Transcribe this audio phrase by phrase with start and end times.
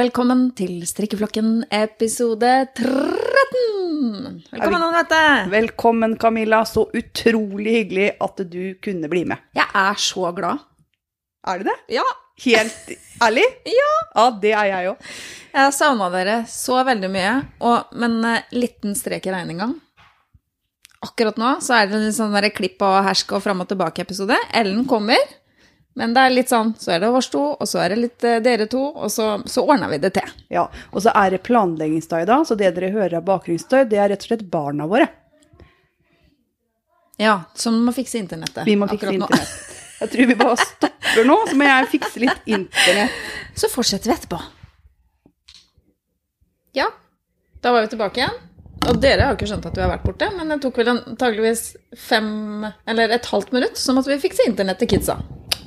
[0.00, 4.38] Velkommen til Strikkeflokken episode 13!
[4.48, 5.18] Velkommen, Anette!
[5.52, 6.62] Velkommen, Camilla.
[6.64, 9.42] Så utrolig hyggelig at du kunne bli med.
[9.58, 10.62] Jeg er så glad.
[11.44, 11.76] Er du det?
[11.98, 12.06] Ja,
[12.46, 13.44] Helt ærlig?
[13.80, 13.90] Ja.
[14.14, 15.12] Ja, det er jeg òg.
[15.52, 19.68] jeg savna dere så veldig mye, og, men eh, liten strek i regninga.
[21.04, 24.36] Akkurat nå så er det en sånn klipp og hersk og fram og tilbake-episode.
[24.56, 25.20] Ellen kommer,
[26.00, 28.24] men det er litt sånn Så er det oss to, og så er det litt
[28.24, 30.34] eh, dere to, og så, så ordner vi det til.
[30.52, 34.08] Ja, og så er det planleggingsstøy da, så det dere hører av bakgrunnsstøy, det er
[34.14, 35.10] rett og slett barna våre.
[37.20, 38.64] Ja, som må fikse internettet.
[38.64, 39.56] Vi må fikse internett.
[40.00, 43.18] Jeg tror vi bare stopper nå, så må jeg fikse litt internett.
[43.60, 44.38] Så fortsetter vi etterpå.
[46.80, 46.86] Ja,
[47.60, 48.38] da var vi tilbake igjen.
[48.88, 50.94] Og dere har jo ikke skjønt at vi har vært borte, men det tok vel
[50.94, 51.66] antageligvis
[52.00, 55.18] fem, eller et halvt minutt, så måtte vi fikse internett til kidsa.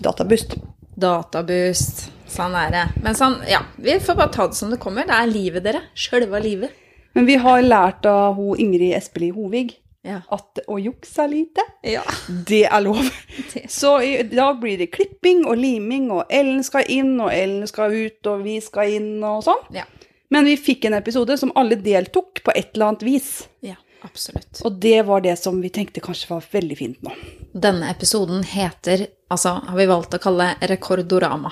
[0.03, 0.55] Databoost.
[0.99, 2.07] Databoost.
[2.33, 2.83] Sånn er det.
[3.03, 5.05] Men sånn, ja, vi får bare ta det som det kommer.
[5.09, 5.83] Det er livet, dere.
[5.97, 6.73] Sjølve livet.
[7.13, 10.17] Men vi har lært av ho Ingrid Espelid Hovig Ja.
[10.33, 12.01] at å jukse lite, ja.
[12.49, 13.05] det er lov.
[13.71, 17.93] Så i dag blir det klipping og liming, og Ellen skal inn, og Ellen skal
[17.93, 19.61] ut, og vi skal inn, og sånn.
[19.77, 19.85] Ja.
[20.33, 23.29] Men vi fikk en episode som alle deltok på et eller annet vis.
[23.61, 24.59] ja, absolutt.
[24.65, 27.13] Og det var det som vi tenkte kanskje var veldig fint nå.
[27.53, 31.51] Denne episoden heter, altså har vi valgt å kalle Rekordorama.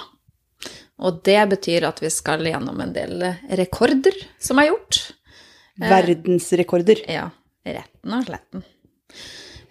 [1.01, 3.23] Og det betyr at vi skal gjennom en del
[3.57, 4.99] rekorder som er gjort.
[5.81, 7.01] Verdensrekorder.
[7.09, 7.25] Ja,
[7.65, 8.65] retten og sletten.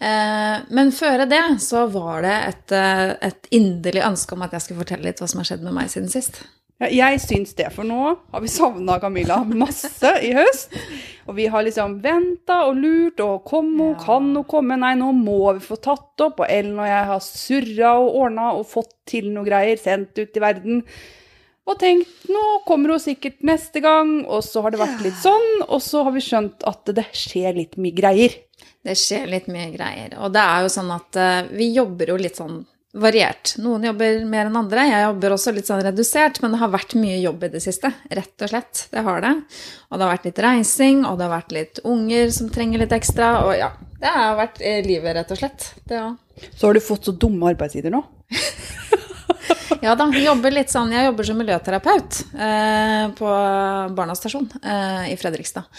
[0.01, 4.65] Eh, men før det så var det et, eh, et inderlig ønske om at jeg
[4.65, 6.41] skulle fortelle litt hva som har skjedd med meg siden sist.
[6.81, 7.99] Jeg syns det, for nå
[8.33, 10.73] har vi savna Camilla masse i høst.
[11.29, 14.05] Og vi har liksom venta og lurt, og kom hun, Ja.
[14.07, 14.79] kan hun komme?
[14.81, 16.41] Nei, nå må vi få tatt opp.
[16.41, 20.37] Og Ellen og jeg har surra og ordna og fått til noe greier, sendt ut
[20.37, 20.83] i verden.
[21.69, 25.69] Og tenkt nå kommer hun sikkert neste gang, og så har det vært litt sånn.
[25.69, 28.35] Og så har vi skjønt at det skjer litt mye greier.
[28.83, 30.17] Det skjer litt mye greier.
[30.19, 33.55] Og det er jo sånn at eh, vi jobber jo litt sånn variert.
[33.63, 34.87] Noen jobber mer enn andre.
[34.89, 37.93] Jeg jobber også litt sånn redusert, men det har vært mye jobb i det siste.
[38.11, 38.87] Rett og slett.
[38.91, 39.35] Det har det.
[39.91, 42.97] Og det har vært litt reising, og det har vært litt unger som trenger litt
[42.97, 43.31] ekstra.
[43.47, 43.71] Og ja,
[44.03, 45.71] det har vært eh, livet, rett og slett.
[45.87, 46.19] Det òg.
[46.57, 48.05] Så har du fått så dumme arbeidstider nå.
[49.81, 53.29] Ja da, jobber litt sånn, jeg jobber som miljøterapeut eh, på
[53.97, 55.71] Barnas stasjon eh, i Fredrikstad.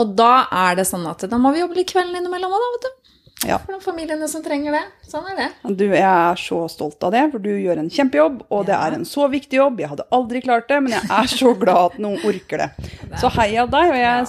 [0.00, 2.70] Og da er det sånn at da må vi jobbe litt kvelden innimellom òg, da,
[2.72, 3.12] vet du.
[3.42, 3.56] Ja.
[3.58, 4.82] For de familiene som trenger det.
[5.10, 5.46] Sånn er det.
[5.74, 8.94] Du, jeg er så stolt av det, for du gjør en kjempejobb, og det er
[8.98, 9.80] en så viktig jobb.
[9.82, 12.90] Jeg hadde aldri klart det, men jeg er så glad at noen orker det.
[13.18, 14.20] Så heia deg, og jeg Ja.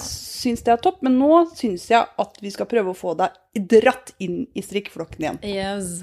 [0.44, 3.38] syns det er topp, men nå syns jeg at vi skal prøve å få deg
[3.70, 5.38] dratt inn i strikkeflokken igjen.
[5.46, 6.02] Yes.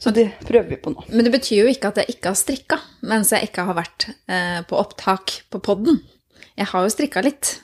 [0.00, 1.02] Så det prøver vi på nå.
[1.10, 2.78] Men det betyr jo ikke at jeg ikke har strikka
[3.10, 5.98] mens jeg ikke har vært eh, på opptak på podden.
[6.56, 7.56] Jeg har jo strikka litt.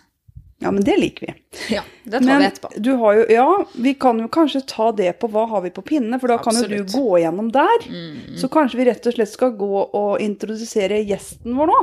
[0.63, 1.35] Ja, men det liker vi.
[1.75, 2.69] Ja, det tar vi etterpå.
[2.77, 5.83] du har jo Ja, vi kan jo kanskje ta det på hva har vi på
[5.83, 7.89] pinne, for da kan jo du gå gjennom der.
[7.89, 8.37] Mm.
[8.39, 11.81] Så kanskje vi rett og slett skal gå og introdusere gjesten vår nå.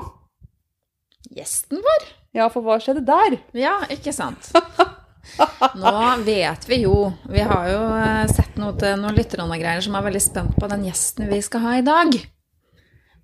[1.35, 2.07] Gjesten vår?
[2.38, 3.39] Ja, for hva skjedde der?
[3.57, 4.51] Ja, ikke sant.
[5.79, 5.91] Nå
[6.25, 9.97] vet vi jo Vi har jo eh, sett noe til noen lyttere og greier som
[10.00, 12.16] er veldig spent på den gjesten vi skal ha i dag.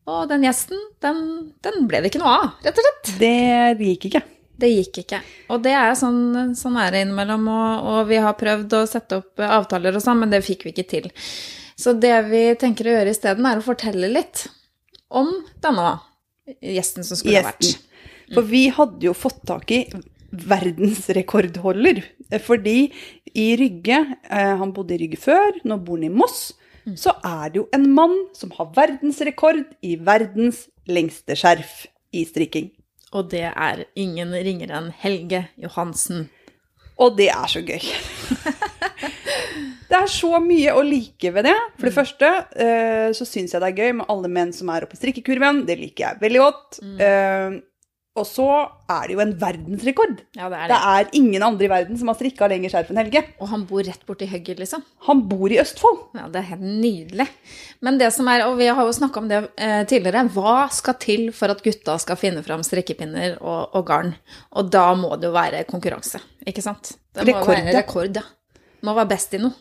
[0.05, 1.19] Og den gjesten, den,
[1.65, 3.13] den ble det ikke noe av, rett og slett.
[3.17, 4.21] Det gikk ikke.
[4.55, 5.19] Det gikk ikke.
[5.51, 9.19] Og det er sånn, sånn er det innimellom, og, og vi har prøvd å sette
[9.19, 11.09] opp eh, avtaler og sånn, men det fikk vi ikke til.
[11.75, 14.45] Så det vi tenker å gjøre isteden, er å fortelle litt
[15.11, 15.31] om
[15.63, 15.97] denne
[16.63, 17.73] gjesten som skulle ha vært.
[18.31, 19.83] For vi hadde jo fått tak i
[20.35, 22.01] verdensrekordholder.
[22.43, 22.77] Fordi
[23.35, 23.99] i Rygge,
[24.29, 26.53] eh, han bodde i Rygge før, nå bor han i Moss,
[26.93, 32.69] så er det jo en mann som har verdensrekord i verdens lengste skjerf i strikking.
[33.15, 36.27] Og det er ingen ringere enn Helge Johansen.
[36.99, 37.83] Og det er så gøy.
[39.85, 41.55] Det er så mye å like ved det.
[41.77, 44.83] For det første eh, så syns jeg det er gøy med alle menn som er
[44.83, 45.61] oppe i strikkekurven.
[45.67, 46.79] Det liker jeg veldig godt.
[47.05, 47.57] Eh,
[48.15, 48.45] og så
[48.87, 50.21] er det jo en verdensrekord.
[50.37, 50.91] Ja, det er Det det.
[50.93, 53.23] er ingen andre i verden som har strikka lenger skjerf enn Helge.
[53.43, 54.85] Og han bor rett borti hugget, liksom.
[55.09, 55.99] Han bor i Østfold.
[56.15, 57.27] Ja, det er helt nydelig.
[57.83, 60.95] Men det som er, og vi har jo snakka om det eh, tidligere, hva skal
[61.03, 64.15] til for at gutta skal finne fram strikkepinner og, og garn?
[64.55, 66.95] Og da må det jo være konkurranse, ikke sant?
[67.11, 67.77] Det må Rekord, være ja.
[67.81, 68.63] rekord, ja.
[68.87, 69.55] Må være best i noe.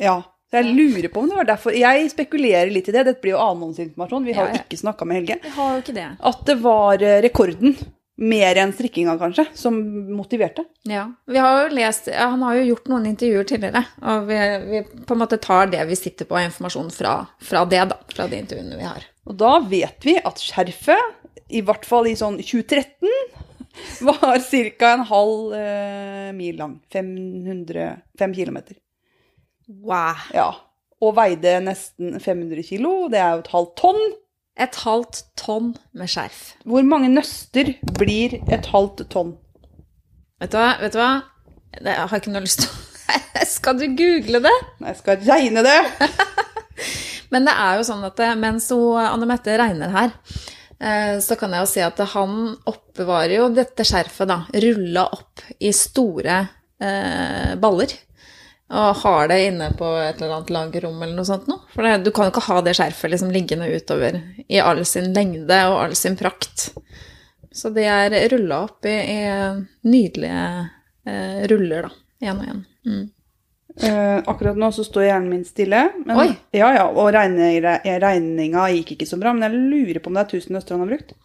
[0.00, 0.16] Ja.
[0.48, 3.02] Så jeg lurer på om det var derfor Jeg spekulerer litt i det.
[3.04, 4.24] Dette blir jo annonseinformasjon.
[4.24, 4.62] Vi har jo ja.
[4.64, 5.36] ikke snakka med Helge.
[5.44, 6.06] Vi har jo ikke det.
[6.30, 7.74] At det var eh, rekorden,
[8.18, 9.76] mer enn strikkinga kanskje, som
[10.16, 10.64] motiverte.
[10.90, 11.04] Ja.
[11.26, 14.38] Vi har jo lest, ja, han har jo gjort noen intervjuer tidligere, og vi,
[14.72, 18.00] vi på en måte tar det vi sitter på av informasjon fra, fra det, da.
[18.10, 19.06] Fra de intervjuene vi har.
[19.28, 23.08] Og da vet vi at skjerfet i hvert fall i sånn 2013,
[24.08, 24.90] var ca.
[24.90, 26.78] en halv eh, mil lang.
[26.92, 28.78] 500, 5 kilometer.
[29.68, 30.26] Wow.
[30.34, 30.48] Ja.
[30.98, 32.94] Og veide nesten 500 kilo.
[33.12, 34.02] Det er jo et halvt tonn.
[34.58, 36.40] Et halvt tonn med skjerf.
[36.66, 39.36] Hvor mange nøster blir et halvt tonn?
[40.42, 40.72] Vet du hva?
[40.82, 41.12] Vet du hva?
[41.78, 42.88] Jeg har ikke noe lyst til å
[43.56, 44.54] Skal du google det?
[44.84, 45.78] Jeg skal regne det.
[47.32, 50.12] Men det er jo sånn at det, mens Anne Mette regner her,
[50.80, 52.36] eh, så kan jeg jo si at han
[52.68, 56.38] oppbevarer jo dette skjerfet, da, rulla opp i store
[56.80, 57.92] eh, baller.
[58.68, 61.62] Og har det inne på et eller annet lagerrom eller noe sånt noe.
[61.72, 65.08] For det, du kan jo ikke ha det skjerfet liksom liggende utover i all sin
[65.16, 66.68] lengde og all sin prakt.
[67.52, 69.22] Så de er rulla opp i, i
[69.88, 70.42] nydelige
[71.08, 72.28] eh, ruller, da.
[72.28, 72.60] Én og én.
[72.84, 73.06] Mm.
[73.78, 75.80] Eh, akkurat nå så står hjernen min stille.
[76.04, 76.28] Men, Oi.
[76.56, 80.36] Ja, ja, og regninga, gikk ikke så bra, men jeg lurer på om det er
[80.42, 81.16] 1000 Østrand har brukt.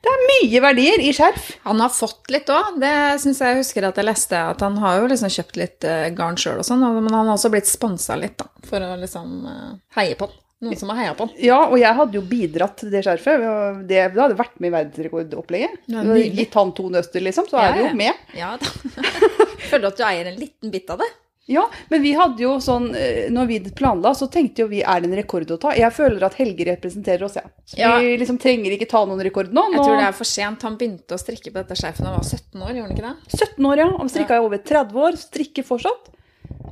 [0.00, 1.50] Det er mye verdier i skjerf.
[1.66, 2.78] Han har fått litt òg.
[2.80, 4.38] Det syns jeg husker at jeg leste.
[4.54, 7.34] At han har jo liksom kjøpt litt eh, garn sjøl og sånn, men han har
[7.36, 8.48] også blitt sponsa litt, da.
[8.70, 9.66] For å liksom eh,
[10.00, 10.38] heie på han.
[10.60, 11.36] Noen som har heia på han.
[11.40, 13.44] Ja, og jeg hadde jo bidratt til det skjerfet.
[13.88, 15.78] Det, det hadde vært med i verdensrekordopplegget.
[15.92, 16.12] Ja, Du.
[16.16, 17.88] Gitt han to nøster, liksom, så Ja, er det ja.
[17.92, 18.26] jo med.
[18.36, 18.72] Ja da.
[19.70, 21.08] Føler du at du eier en liten bit av det?
[21.46, 25.00] Ja, men vi hadde jo sånn eh, Når vi planla, så tenkte jo vi er
[25.02, 25.72] det en rekord å ta.
[25.74, 27.46] Jeg føler at Helge representerer oss, ja.
[27.66, 27.96] Så Ja.
[27.98, 29.64] Vi liksom trenger ikke ta noen rekord nå.
[29.72, 30.62] Jeg tror det er for sent.
[30.68, 33.08] Han begynte å strikke på dette skjerfet da han var 17 år, gjorde han ikke
[33.08, 33.40] det?
[33.40, 33.88] 17 år, ja.
[33.98, 36.12] Han strikka i over 30 år, strikker fortsatt.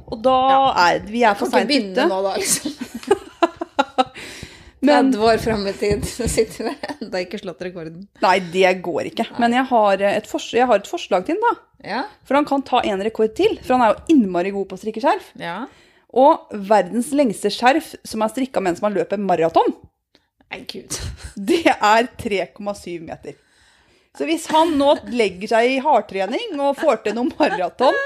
[0.08, 0.38] Og da
[0.86, 2.72] er vi er for Kan ikke begynne nå, da, liksom.
[4.80, 8.04] Men 30 år fram i tid, så sitter vi ennå ikke slått rekorden.
[8.22, 9.26] nei, det går ikke.
[9.42, 11.64] Men jeg har et, forslag, jeg har et forslag til ham, da.
[11.88, 12.04] Ja.
[12.26, 13.58] For han kan ta en rekord til.
[13.62, 15.34] For han er jo innmari god på å strikke skjerf.
[15.42, 15.60] ja.
[16.16, 19.74] Og verdens lengste skjerf som er strikka mens man løper maraton,
[20.48, 20.94] Nei, gud.
[21.50, 23.36] det er 3,7 meter.
[24.16, 27.98] Så hvis han nå legger seg i hardtrening og får til noen maraton,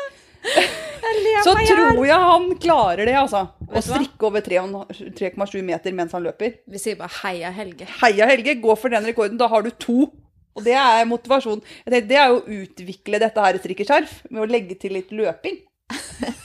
[1.44, 3.46] så tror jeg han klarer det, altså.
[3.72, 6.58] Å strikke over 3,7 meter mens han løper.
[6.68, 7.88] Vi sier bare heia Helge.
[8.02, 9.38] Heia Helge, gå for den rekorden.
[9.40, 10.10] Da har du to.
[10.52, 11.62] Og det er motivasjon.
[11.86, 15.12] Jeg tenkte, Det er jo å utvikle dette her strikkeskjerf med å legge til litt
[15.14, 15.62] løping.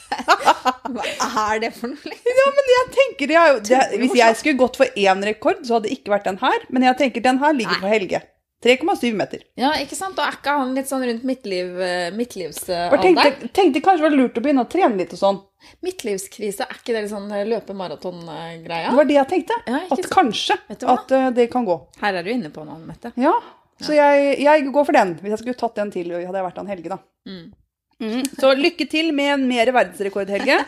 [0.87, 2.15] Hva er det for noe?
[2.39, 5.89] Ja, men jeg tenker er det, Hvis jeg skulle gått for én rekord, så hadde
[5.89, 6.65] det ikke vært den her.
[6.71, 7.83] Men jeg tenker den her ligger Nei.
[7.83, 8.23] for Helge.
[8.63, 9.43] 3,7 meter.
[9.59, 10.17] Ja, ikke sant?
[10.17, 13.03] Og er ikke han litt sånn rundt midtliv, eh, midtlivsalderen?
[13.03, 15.37] tenkte, tenkte kanskje det var lurt å begynne å trene litt og sånn.
[15.85, 18.89] Midtlivskrise, er ikke det litt sånn løpe-maraton-greia?
[18.89, 19.59] Det var det jeg tenkte.
[19.67, 20.09] Ja, At sant?
[20.13, 21.77] kanskje at eh, det kan gå.
[22.01, 23.13] Her er du inne på noe, Mette.
[23.21, 23.35] Ja,
[23.83, 25.13] så jeg, jeg går for den.
[25.21, 26.99] Hvis jeg skulle tatt den til, hadde jeg vært han Helge, da.
[27.29, 27.53] Mm.
[27.97, 28.21] Mm.
[28.37, 30.59] Så lykke til med en mer verdensrekord, Helge.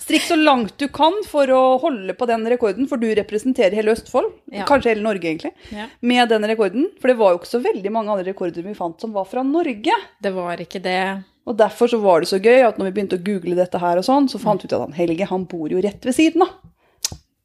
[0.00, 3.92] Strikk så langt du kan for å holde på den rekorden, for du representerer hele
[3.92, 4.30] Østfold.
[4.54, 4.64] Ja.
[4.68, 5.52] Kanskje hele Norge, egentlig.
[5.74, 5.88] Ja.
[6.00, 6.88] Med den rekorden.
[7.00, 9.44] For det var jo ikke så veldig mange andre rekorder vi fant som var fra
[9.44, 9.98] Norge.
[10.24, 11.02] Det var ikke det.
[11.48, 14.00] Og derfor så var det så gøy at når vi begynte å google dette her
[14.00, 16.44] og sånn, så fant vi ut at han Helge, han bor jo rett ved siden
[16.44, 16.56] av.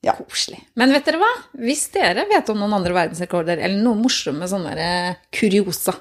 [0.04, 0.14] Ja.
[0.20, 0.60] Koselig.
[0.76, 1.30] Men vet dere hva?
[1.64, 5.94] Hvis dere vet om noen andre verdensrekorder, eller noen morsomme sånne eh, kuriosa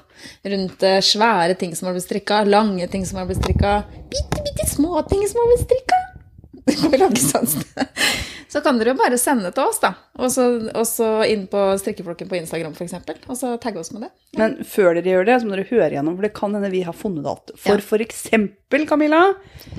[0.43, 3.77] rundt eh, svære ting som har blitt strikka, lange ting som har blitt strikka,
[4.11, 6.01] bitte, bitte små ting som har blitt strikka
[7.31, 7.47] sånn.
[8.53, 9.93] Så kan dere jo bare sende til oss, da.
[10.21, 12.93] Og så, inn på strikkeflokken på Instagram, f.eks.
[13.25, 14.11] Og så tagge oss med det.
[14.39, 16.83] Men før dere gjør det, så må dere høre gjennom, for det kan hende vi
[16.85, 17.55] har funnet alt.
[17.57, 18.05] For Ja.
[18.05, 19.23] eksempel, Camilla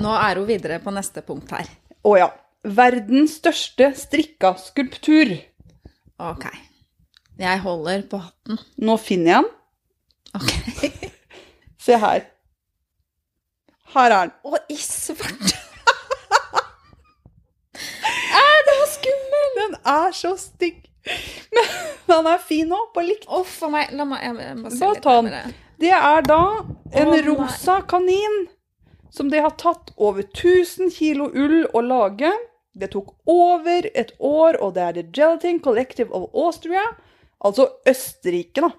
[0.00, 1.70] Nå er hun videre på neste punkt her.
[2.04, 2.28] Å ja.
[2.64, 5.34] Verdens største strikka skulptur.
[6.18, 6.46] Ok.
[7.38, 8.60] Jeg holder på hatten.
[8.80, 9.50] Nå finner jeg den.
[10.34, 11.10] Ok.
[11.84, 12.24] Se her.
[13.94, 14.32] Her er den.
[14.48, 15.52] Å, i svart!
[18.40, 19.52] Æ, det var skummel!
[19.58, 20.80] Den er så stygg.
[21.52, 21.68] Men
[22.08, 23.28] den er fin nå, på likt.
[23.28, 23.92] Å, for meg.
[23.92, 25.54] La meg jeg, jeg må se Bare litt ta den.
[25.84, 26.40] Det er da
[26.94, 28.44] en oh, rosa kanin
[29.14, 32.32] som det har tatt over 1000 kilo ull å lage.
[32.74, 36.82] Det tok over et år, og det er The Gelatin Collective of Austria,
[37.44, 38.70] altså Østerrike, da,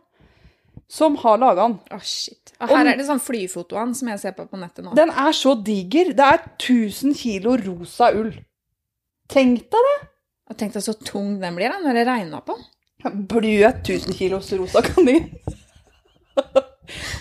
[0.91, 1.77] som har laga den.
[1.95, 2.51] Å, shit.
[2.59, 4.93] Og her er det sånn flyfotoene som jeg ser på på nettet nå.
[4.97, 6.11] Den er så diger.
[6.17, 8.33] Det er 1000 kilo rosa ull.
[9.31, 9.95] Tenk deg det!
[10.51, 12.53] Og tenk deg så tung den blir da, når det regner på.
[13.01, 13.23] den.
[13.31, 15.31] Bløt 1000 kilos rosa kanin.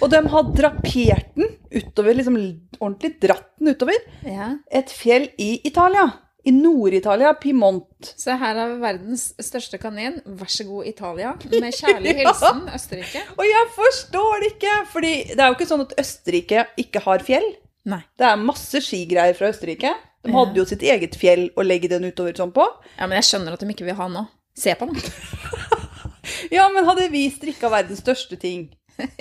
[0.03, 2.37] og de har drapert den utover, liksom
[2.81, 4.51] ordentlig dratt den utover, Ja.
[4.71, 6.11] et fjell i Italia.
[6.45, 8.11] I Nord-Italia, Pimont.
[8.21, 10.19] Så her er verdens største kanin.
[10.27, 11.31] Vær så god, Italia.
[11.51, 13.23] Med kjærlig hilsen Østerrike.
[13.39, 14.75] Og jeg forstår det ikke!
[14.93, 17.47] Fordi det er jo ikke sånn at Østerrike ikke har fjell.
[17.89, 18.03] Nei.
[18.21, 19.95] Det er masse skigreier fra Østerrike.
[20.25, 20.39] De Ja.
[20.39, 22.65] hadde jo sitt eget fjell å legge den utover sånn på.
[22.99, 24.27] Ja, men jeg skjønner at de ikke vil ha nå.
[24.57, 25.01] Se på den.
[26.53, 28.69] Ja, men hadde vi strikka verdens største ting,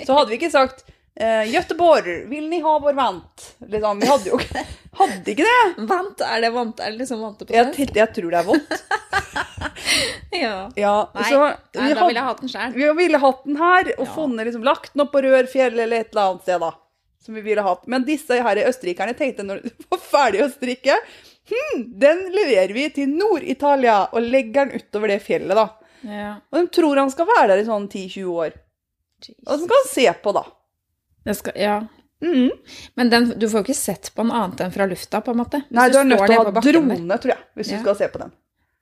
[0.06, 0.84] så hadde vi ikke sagt
[1.20, 3.44] eh, Göteborg, vil ni ha vår vant?
[3.68, 5.86] Liksom, vi hadde jo ikke Hadde ikke det.
[5.90, 6.78] Vant, er det vant?
[6.80, 7.96] Er det liksom vante på Jeg, svensk?
[7.98, 8.76] jeg tror det er vått.
[10.34, 10.70] Ja.
[10.74, 11.54] Ja, Nei, så Nei,
[11.88, 12.72] vi, da ville jeg hatt den sjøl.
[12.74, 14.12] vi ville hatt den her, og Ja.
[14.14, 16.70] funnet liksom, lagt den opp på Rørfjell eller et eller annet sted, da.
[17.24, 17.86] Som vi ville hatt.
[17.86, 20.96] Men disse her østerrikerne tenkte når de var ferdig å strikke
[21.50, 25.68] hm, den leverer vi til Nord-Italia og legger den utover det fjellet, da.
[26.04, 26.34] Ja.
[26.52, 28.58] Og de tror han skal være der i sånn 10-20 år.
[29.46, 30.44] Og så skal han se på, da.
[31.24, 31.76] Det skal, ja.
[32.24, 32.50] Mm.
[32.96, 35.40] Men den, du får jo ikke sett på den annet enn fra lufta, på en
[35.42, 35.60] måte.
[35.74, 37.76] Nei, du er nødt til å ha på drone, tror jeg, hvis Ja.
[37.78, 38.32] du skal se på den.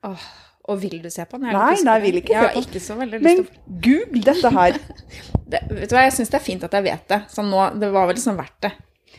[0.07, 0.23] Åh,
[0.71, 1.49] og vil du se på den?
[1.49, 3.43] Jeg Nei, lyst nei, jeg vil ikke se på har ikke så veldig lyst Men
[3.43, 4.79] til å google dette her.
[5.51, 7.21] det, Vet du hva, jeg syns det er fint at jeg vet det.
[7.33, 8.71] Så nå, det var vel liksom verdt det,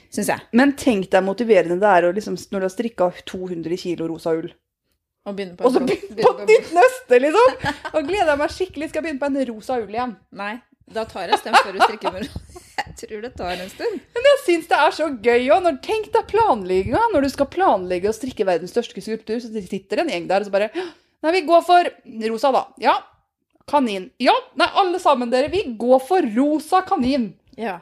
[0.09, 0.47] syns jeg.
[0.52, 4.33] Men tenk deg motiverende det er å liksom, når du har strikka 200 kilo rosa
[4.37, 4.49] ull.
[5.25, 7.54] Og, begynne på Og så begynne på ditt nytt nøste, liksom!
[7.95, 8.88] Og gleder jeg meg skikkelig.
[8.90, 10.16] Skal jeg begynne på en rosa ull igjen.
[10.37, 10.52] Nei,
[10.93, 12.28] da tar jeg en før du strikker med
[12.75, 14.00] Jeg tror det tar en stund.
[14.16, 15.69] Men jeg syns det er så gøy òg.
[15.85, 17.02] Tenk deg planlegginga.
[17.12, 20.49] Når du skal planlegge å strikke verdens største skulptur, så sitter en gjeng der og
[20.49, 20.71] så bare
[21.25, 21.88] Nei, vi går for
[22.28, 22.66] rosa, da.
[22.83, 22.99] Ja.
[23.71, 24.11] Kanin.
[24.21, 24.35] Ja.
[24.61, 27.31] Nei, alle sammen dere, vi går for rosa kanin.
[27.57, 27.78] Ja.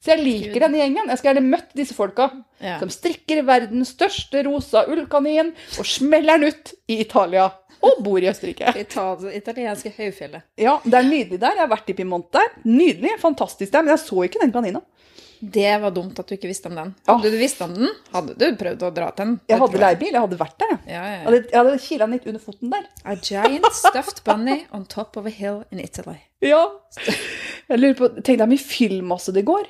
[0.00, 0.62] Så jeg liker Gud.
[0.64, 1.10] denne gjengen.
[1.12, 2.30] Jeg skal gjerne møtt disse folka.
[2.58, 2.78] ja.
[2.80, 7.50] Som strikker verdens største rosa ullkanin og smeller den ut i Italia.
[7.86, 8.72] Og bor i Østerrike.
[8.76, 8.86] Det
[9.38, 10.44] Italienske høyfjellet.
[10.60, 11.56] Ja, det er nydelig der.
[11.56, 12.50] Jeg har vært i Piemonte der.
[12.68, 13.86] Nydelig, fantastisk der.
[13.86, 14.82] Men jeg så ikke den kanina.
[15.40, 16.90] Det var dumt at du ikke visste om den.
[17.06, 17.14] Ja.
[17.14, 19.38] Hadde du visst om den, hadde du prøvd å dra til den.
[19.48, 20.10] Jeg hadde leiebil.
[20.12, 20.80] Jeg hadde vært der, jeg.
[20.92, 22.84] Ja, ja, Jeg hadde, jeg hadde kila den litt under foten der.
[23.08, 26.18] A giant stuffed bunny on top of a hill in Italy.
[26.44, 26.60] Ja.
[27.08, 29.64] Jeg lurer på, Tenk deg mye fyllmasse det går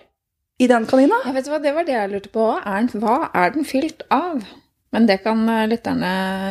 [0.60, 1.22] i den kanina.
[1.24, 2.90] Ja, vet hva, Det var det jeg lurte på òg.
[2.98, 4.42] Hva er den fylt av?
[4.90, 6.09] Men det kan eh, lytterne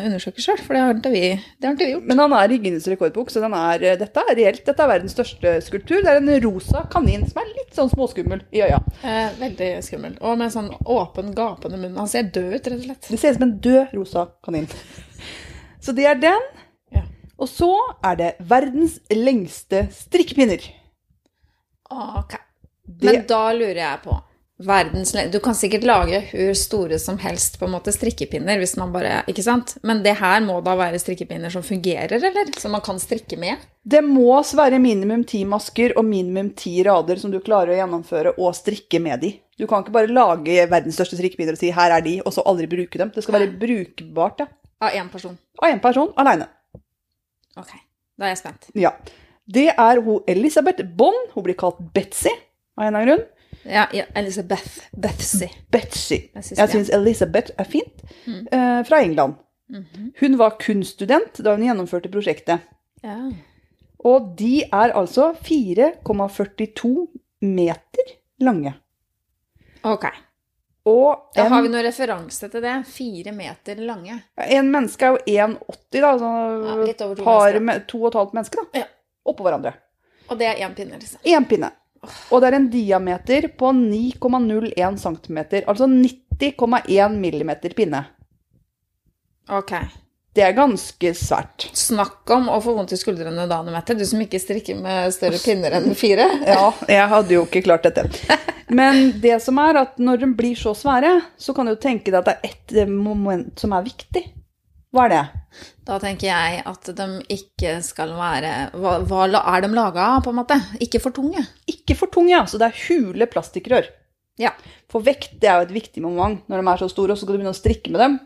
[0.08, 1.24] undersøke sjøl, for det har ikke vi,
[1.60, 2.06] det har ikke vi gjort.
[2.08, 4.62] Men han er i Guinness rekordbok, så den er, dette er reelt.
[4.64, 6.00] Dette er verdens største skulptur.
[6.00, 8.80] Det er en rosa kanin som er litt sånn småskummel i øya.
[9.04, 10.16] Eh, veldig skummel.
[10.24, 12.00] Og med sånn åpen, gapende munn.
[12.00, 13.10] Han ser død ut, rett og slett.
[13.10, 14.70] Det ser ut som en død rosa kanin.
[15.84, 16.48] Så det er den.
[16.96, 17.04] Ja.
[17.36, 17.70] Og så
[18.08, 20.64] er det verdens lengste strikkepinner.
[21.92, 22.40] Ok.
[22.90, 24.16] Det, Men da lurer jeg på
[24.60, 28.92] verdens Du kan sikkert lage hvor store som helst på en måte strikkepinner hvis man
[28.92, 29.76] bare Ikke sant?
[29.82, 32.52] Men det her må da være strikkepinner som fungerer, eller?
[32.60, 33.56] Som man kan strikke med?
[33.82, 38.34] det må være minimum ti masker og minimum ti rader som du klarer å gjennomføre
[38.36, 39.30] og strikke med de.
[39.56, 42.44] Du kan ikke bare lage verdens største strikkepinner og si 'her er de', og så
[42.44, 43.10] aldri bruke dem.
[43.14, 44.46] Det skal være brukbart ja.
[44.82, 45.38] Av én person.
[45.62, 46.46] av én person aleine.
[47.56, 47.72] Ok.
[48.18, 48.70] Da er jeg spent.
[48.74, 48.90] Ja.
[49.46, 51.32] Det er hun Elisabeth Bond.
[51.34, 52.28] Hun blir kalt Betzy
[52.76, 53.26] av en eller annen grunn.
[53.64, 54.80] Ja, ja Elizabeth.
[54.92, 55.48] Bethsy.
[55.70, 56.18] Betsy.
[56.34, 58.02] Jeg syns Elisabeth er fint.
[58.26, 58.46] Mm.
[58.52, 59.34] Eh, fra England.
[59.70, 60.12] Mhm.
[60.20, 62.60] Hun var kunststudent da hun gjennomførte prosjektet.
[63.02, 63.30] Ja.
[64.04, 67.06] Og de er altså 4,42
[67.40, 68.74] meter lange.
[69.84, 70.04] Ok.
[70.84, 72.74] Og Da har vi noen referanse til det.
[72.88, 74.22] Fire meter lange.
[74.36, 76.12] en menneske er jo 1,80, da.
[76.18, 76.30] Så
[76.64, 77.86] Ja, litt over to par mennesker.
[77.86, 78.78] to og et halvt menneske, da.
[78.80, 78.84] Ja.
[79.26, 79.74] Oppå hverandre.
[80.30, 81.20] Og det er én pinne, liksom.
[81.24, 81.70] Én pinne.
[82.30, 85.40] Og det er en diameter på 9,01 cm.
[85.66, 88.04] Altså 90,1 millimeter pinne.
[89.50, 89.74] Ok.
[90.30, 91.66] Det er ganske svært.
[91.74, 93.96] Snakk om å få vondt i skuldrene da, Mette.
[93.98, 96.28] Du som ikke strikker med større pinner enn fire.
[96.46, 98.06] Ja, jeg hadde jo ikke klart dette.
[98.70, 102.20] Men det som er at når de blir så svære, så kan du tenke deg
[102.20, 104.22] at det er ett moment som er viktig.
[104.90, 105.22] Hva er det?
[105.86, 110.32] Da tenker jeg at de ikke skal være Hva, hva er de laga av, på
[110.32, 110.58] en måte?
[110.82, 111.44] Ikke for tunge.
[111.70, 112.42] Ikke for tunge, ja.
[112.50, 113.86] Så det er hule plastikkrør.
[114.40, 114.54] Ja.
[114.90, 117.26] For vekt det er jo et viktig moment når de er så store, og så
[117.26, 118.18] skal du begynne å strikke med dem.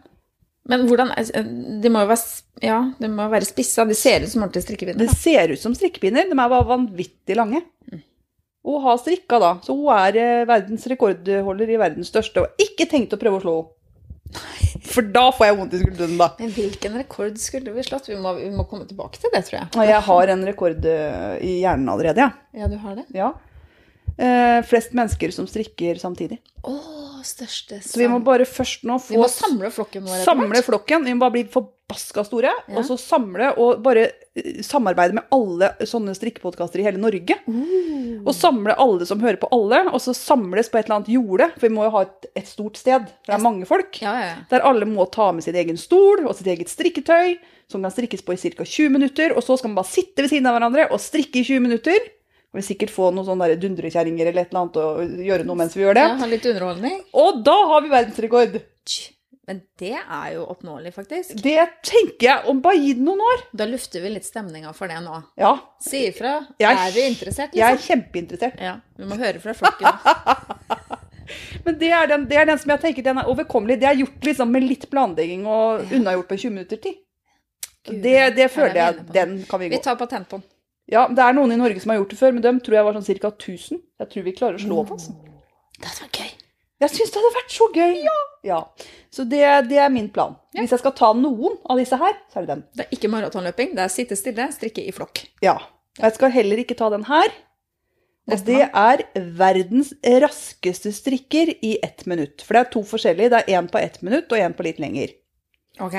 [0.64, 1.12] Men hvordan
[1.82, 3.84] De må jo være, ja, de må være spissa.
[3.84, 5.04] De ser ut som ordentlige strikkepinner.
[5.04, 7.60] Det ser ut som strikkepinner, de er bare vanvittig lange.
[8.64, 12.86] Og har strikka da, så hun er eh, verdens rekordholder i verdens største, og ikke
[12.88, 13.70] tenkt å prøve å slå henne.
[14.94, 16.28] For da får jeg vondt i skuldrene, da.
[16.40, 18.10] Men hvilken rekord skulle vi slått?
[18.10, 19.70] Vi må, vi må komme tilbake til det, tror jeg.
[19.78, 22.30] Og jeg har en rekord eh, i hjernen allerede, ja.
[22.54, 23.08] Ja, du har det?
[23.16, 23.32] ja.
[24.16, 26.38] Eh, flest mennesker som strikker samtidig.
[26.62, 30.20] Oh, største Så vi må bare først nå få Vi må samle flokken vår.
[30.22, 31.04] samle flokken.
[31.04, 32.52] Vi må bare bli forbaska store.
[32.68, 32.76] Ja.
[32.78, 34.04] Og så samle og bare
[34.36, 37.40] eh, samarbeide med alle sånne strikkepodkaster i hele Norge.
[37.48, 38.22] Uh.
[38.22, 41.50] Og samle alle som hører på alle, og så samles på et eller annet jorde.
[41.56, 43.10] For vi må jo ha et, et stort sted.
[43.24, 43.98] For det er mange folk.
[44.04, 44.38] Ja, ja, ja.
[44.52, 47.40] Der alle må ta med sin egen stol og sitt eget strikketøy,
[47.72, 48.62] som kan strikkes på i ca.
[48.62, 49.34] 20 minutter.
[49.34, 52.12] Og så skal man bare sitte ved siden av hverandre og strikke i 20 minutter.
[52.54, 55.82] Vi sikkert få noen sånne dundrekjerringer eller et eller annet og gjøre noe mens vi
[55.82, 56.06] gjør det.
[56.06, 57.00] Ja, ha litt underholdning.
[57.24, 58.60] Og da har vi verdensrekord!
[59.44, 61.34] Men det er jo oppnåelig, faktisk.
[61.44, 63.42] Det tenker jeg om bare gi det noen år.
[63.52, 65.18] Da lufter vi litt stemninga for det nå.
[65.36, 65.50] Ja,
[65.84, 66.38] Si ifra.
[66.62, 67.90] Er du interessert, jeg er liksom?
[67.90, 68.62] kjempeinteressert.
[68.62, 69.90] Ja, vi må høre fra flokken.
[71.66, 73.78] Men det er, den, det er den som jeg tenker den er overkommelig.
[73.82, 76.98] Det er gjort liksom med litt planlegging og unnagjort på 20 minutter tid.
[77.84, 79.76] Det, det er føler jeg, den kan vi gå.
[79.76, 80.48] Vi tar patent på den.
[80.90, 82.86] Ja, det er noen i Norge som har gjort det før, men dem tror jeg
[82.86, 83.30] var sånn ca.
[83.32, 83.80] 1000.
[84.02, 85.14] Jeg tror vi klarer å slå opp, altså.
[85.78, 86.32] Det hadde vært gøy.
[86.84, 87.94] Jeg syns det hadde vært så gøy!
[88.44, 88.58] Ja.
[89.14, 90.34] Så det, det er min plan.
[90.52, 92.64] Hvis jeg skal ta noen av disse her, så er det den.
[92.76, 95.24] Det er ikke maratonløping, det er sitte stille, strikke i flokk.
[95.44, 95.56] Ja.
[95.96, 97.32] Og jeg skal heller ikke ta den her.
[98.24, 99.02] Og det er
[99.36, 99.92] verdens
[100.24, 102.44] raskeste strikker i ett minutt.
[102.44, 103.32] For det er to forskjellige.
[103.32, 105.12] Det er én på ett minutt og én på litt lenger.
[105.84, 105.96] Ok.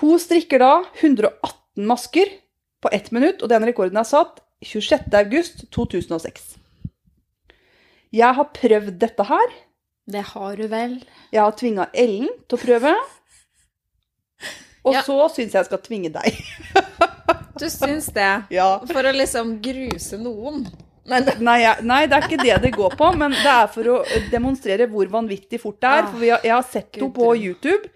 [0.00, 2.30] Hun strikker da 118 masker
[2.80, 5.08] på ett minutt, og den rekorden er satt 26.
[5.18, 6.56] august 2006.
[8.12, 9.52] Jeg har prøvd dette her.
[10.10, 10.96] Det har du vel.
[11.30, 12.94] Jeg har tvinga Ellen til å prøve.
[14.84, 15.02] Og Ja.
[15.04, 16.32] så syns jeg jeg skal tvinge deg.
[17.60, 18.44] Du syns det.
[18.54, 18.78] Ja.
[18.88, 20.62] For å liksom gruse noen.
[21.10, 23.84] Men Nei, jeg, nei, det er ikke det det går på, men det er for
[23.92, 23.96] å
[24.32, 26.06] demonstrere hvor vanvittig fort det er.
[26.06, 27.90] Ah, For vi har, jeg har sett henne på YouTube.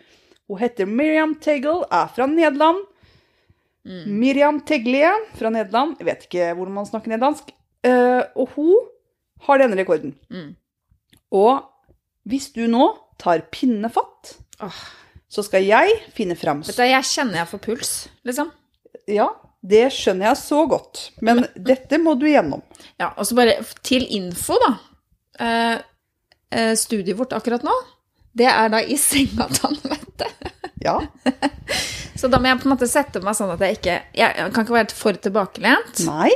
[0.50, 2.82] Hun heter Miriam Tegel, er fra Nederland.
[3.84, 5.98] Miriam Teglie fra Nederland.
[6.00, 7.52] Jeg vet ikke hvordan man snakker nederlandsk.
[7.84, 8.74] Uh, og hun
[9.44, 10.14] har denne rekorden.
[10.32, 10.54] Mm.
[11.36, 11.64] Og
[12.28, 12.86] hvis du nå
[13.20, 14.82] tar pinnefatt, oh.
[15.28, 17.92] så skal jeg finne fram vet du, jeg kjenner jeg får puls,
[18.26, 18.52] liksom.
[19.10, 19.28] Ja,
[19.64, 21.02] det skjønner jeg så godt.
[21.24, 22.64] Men dette må du gjennom.
[23.00, 24.72] Ja, og så bare til info, da.
[25.34, 25.76] Uh,
[26.54, 27.74] uh, studiet vårt akkurat nå,
[28.34, 30.30] det er da i senga til Anette.
[30.84, 30.98] Ja.
[32.24, 34.64] Så da må jeg på en måte sette meg sånn at jeg ikke Jeg kan
[34.64, 35.98] ikke være for tilbakelent.
[36.08, 36.30] Nei.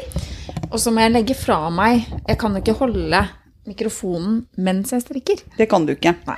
[0.68, 3.22] Og så må jeg legge fra meg Jeg kan ikke holde
[3.68, 5.40] mikrofonen mens jeg strikker.
[5.56, 6.12] Det kan du ikke.
[6.28, 6.36] Nei.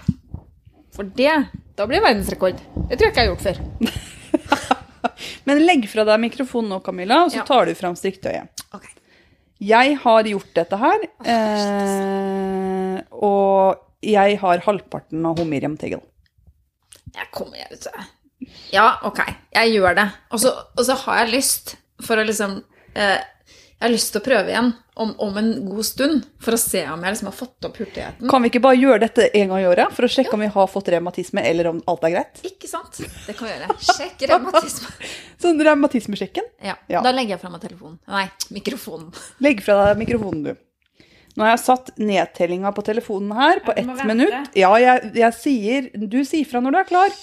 [0.95, 1.33] For det
[1.79, 2.63] Da blir verdensrekord.
[2.93, 3.59] Det tror jeg ikke jeg har gjort før.
[5.51, 7.47] Men legg fra deg mikrofonen nå, Camilla, og så Ja.
[7.49, 8.63] tar du fram striktøyet.
[8.77, 8.87] Ok.
[9.59, 16.01] Jeg har gjort dette her, eh, og jeg har halvparten av hun Miriam Tegel.
[17.17, 17.89] Jeg kommer, jeg vet.
[18.73, 19.21] Ja, ok.
[19.55, 20.09] Jeg gjør det.
[20.33, 21.75] Og så, og så har jeg lyst
[22.07, 22.63] for å liksom
[22.95, 26.59] eh, Jeg har lyst til å prøve igjen om, om en god stund for å
[26.61, 28.29] se om jeg liksom har fått opp hurtigheten.
[28.29, 30.51] Kan vi ikke bare gjøre dette en gang i året for å sjekke om vi
[30.53, 32.43] har fått revmatisme, eller om alt er greit?
[32.45, 32.99] Ikke sant?
[33.01, 33.77] Det kan vi gjøre.
[33.81, 34.93] Sjekk revmatisme.
[35.43, 36.51] Sånn revmatismesjekken.
[36.65, 37.01] Ja, Ja.
[37.07, 37.97] Da legger jeg fra meg telefonen.
[38.13, 39.09] Nei, mikrofonen.
[39.41, 40.67] Legg fra deg mikrofonen, du.
[41.39, 44.57] Nå har jeg satt nedtellinga på telefonen her på Ja, ett minutt.
[44.59, 47.15] Ja, jeg, jeg sier Du sier fra når du er klar.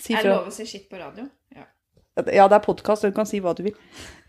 [0.00, 1.26] Si Er det lov å si skitt på radio?
[1.54, 1.66] Ja.
[2.32, 3.76] Ja, det er podkast, du kan si hva du vil.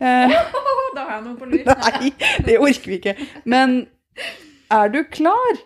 [0.00, 0.32] Eh,
[0.96, 1.62] Da har jeg noe på lur.
[1.86, 2.10] nei,
[2.44, 3.14] det orker vi ikke.
[3.48, 3.78] Men
[4.72, 5.60] er du klar?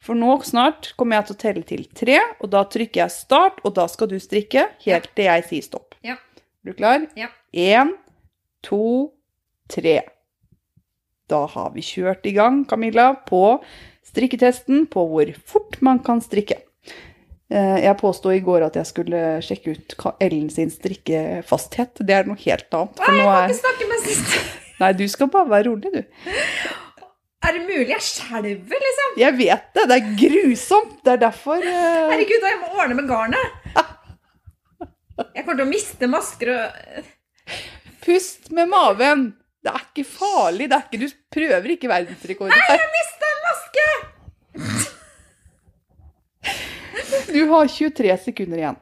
[0.00, 3.60] For nå snart kommer jeg til å telle til tre, og da trykker jeg start,
[3.64, 5.96] og da skal du strikke helt til jeg sier stopp.
[6.04, 6.16] Ja.
[6.16, 7.04] Er du klar?
[7.20, 7.28] Ja.
[7.52, 7.92] Én,
[8.64, 9.12] to,
[9.72, 9.98] tre.
[11.30, 13.60] Da har vi kjørt i gang, Camilla, på
[14.08, 16.58] strikketesten på hvor fort man kan strikke.
[17.50, 21.98] Eh, Jeg påstod i går at jeg skulle sjekke ut Ellen sin strikkefasthet.
[22.06, 23.00] Det er noe helt annet.
[23.02, 23.54] For nå er...
[23.58, 24.36] snakke med sist.
[24.80, 26.02] Nei, du skal bare være rolig, du.
[27.40, 29.14] Er det mulig jeg skjelver, liksom?
[29.20, 29.84] Jeg vet det.
[29.90, 30.94] Det er grusomt.
[31.04, 32.10] Det er derfor uh...
[32.12, 33.58] Herregud, da jeg må ordne med garnet.
[35.34, 36.64] Jeg kommer til å miste masker og
[38.00, 39.26] Pust med maven.
[39.60, 40.70] Det er ikke farlig.
[40.70, 42.54] Det er ikke, du prøver ikke verdensrekord.
[42.54, 43.86] Nei, Miste en maske!
[47.32, 48.78] Du har 23 sekunder igjen.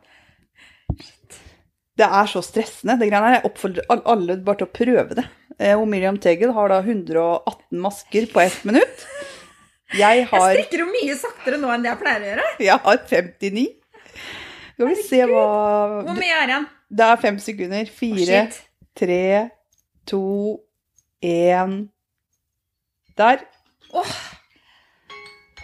[1.98, 2.94] Det er så stressende.
[3.00, 3.40] det greiene her.
[3.40, 5.24] Jeg oppfordrer alle bare til å prøve det.
[5.58, 9.04] Eh, Og Miriam Tegel har da 118 masker på ett minutt.
[9.96, 12.46] Jeg Jeg har, strikker jo mye saktere nå enn det jeg pleier å gjøre.
[12.60, 13.66] jeg har 59.
[14.78, 15.44] Skal vi se hva
[16.06, 16.66] Hvor mye er igjen?
[16.90, 17.86] Det er fem sekunder.
[17.90, 18.58] Fire, shit.
[18.96, 19.50] tre,
[20.06, 20.60] to,
[21.22, 21.88] én
[23.18, 23.40] Der.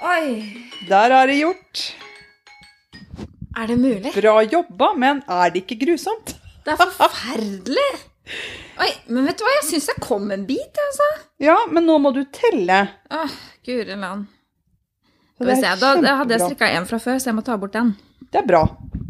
[0.03, 0.27] Oi.
[0.89, 1.85] Der har det gjort.
[3.57, 4.13] Er det mulig?
[4.17, 6.35] Bra jobba, men er det ikke grusomt?
[6.65, 7.91] Det er forferdelig.
[8.81, 9.53] Oi, men vet du hva?
[9.61, 11.09] Jeg syns jeg kom en bit, altså.
[11.45, 12.81] Ja, men nå må du telle.
[13.15, 13.35] Åh,
[13.67, 14.27] guri land.
[15.35, 17.57] Skal vi se, da, da hadde jeg strikka en fra før, så jeg må ta
[17.61, 17.93] bort den.
[18.33, 18.65] Det er bra.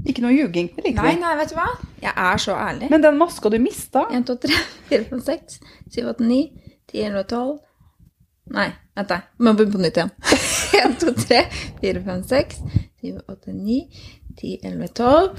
[0.04, 0.68] Ikke noe ljuging.
[0.74, 1.20] Det liker Nei, vi.
[1.22, 1.68] nei, vet du hva?
[2.02, 2.90] Jeg er så ærlig.
[2.92, 4.58] Men den maska du mista 1, 2, 3,
[4.90, 5.60] 4, 5, 6,
[5.94, 6.40] 7, 8, 9,
[6.92, 7.54] 10, 11, 12
[8.54, 8.66] Nei,
[8.98, 9.22] vent da.
[9.40, 10.10] Må begynne på nytt igjen.
[10.82, 11.38] 1, 2, 3,
[11.80, 12.58] 4, 5, 6,
[13.00, 13.78] 7, 8, 9,
[14.36, 15.30] 10, 11, 12,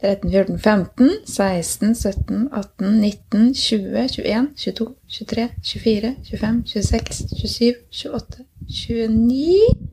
[0.00, 7.74] 13, 14, 15, 16, 17, 18, 19, 20, 21, 22, 23, 24, 25, 26, 27,
[7.90, 9.88] 28, 29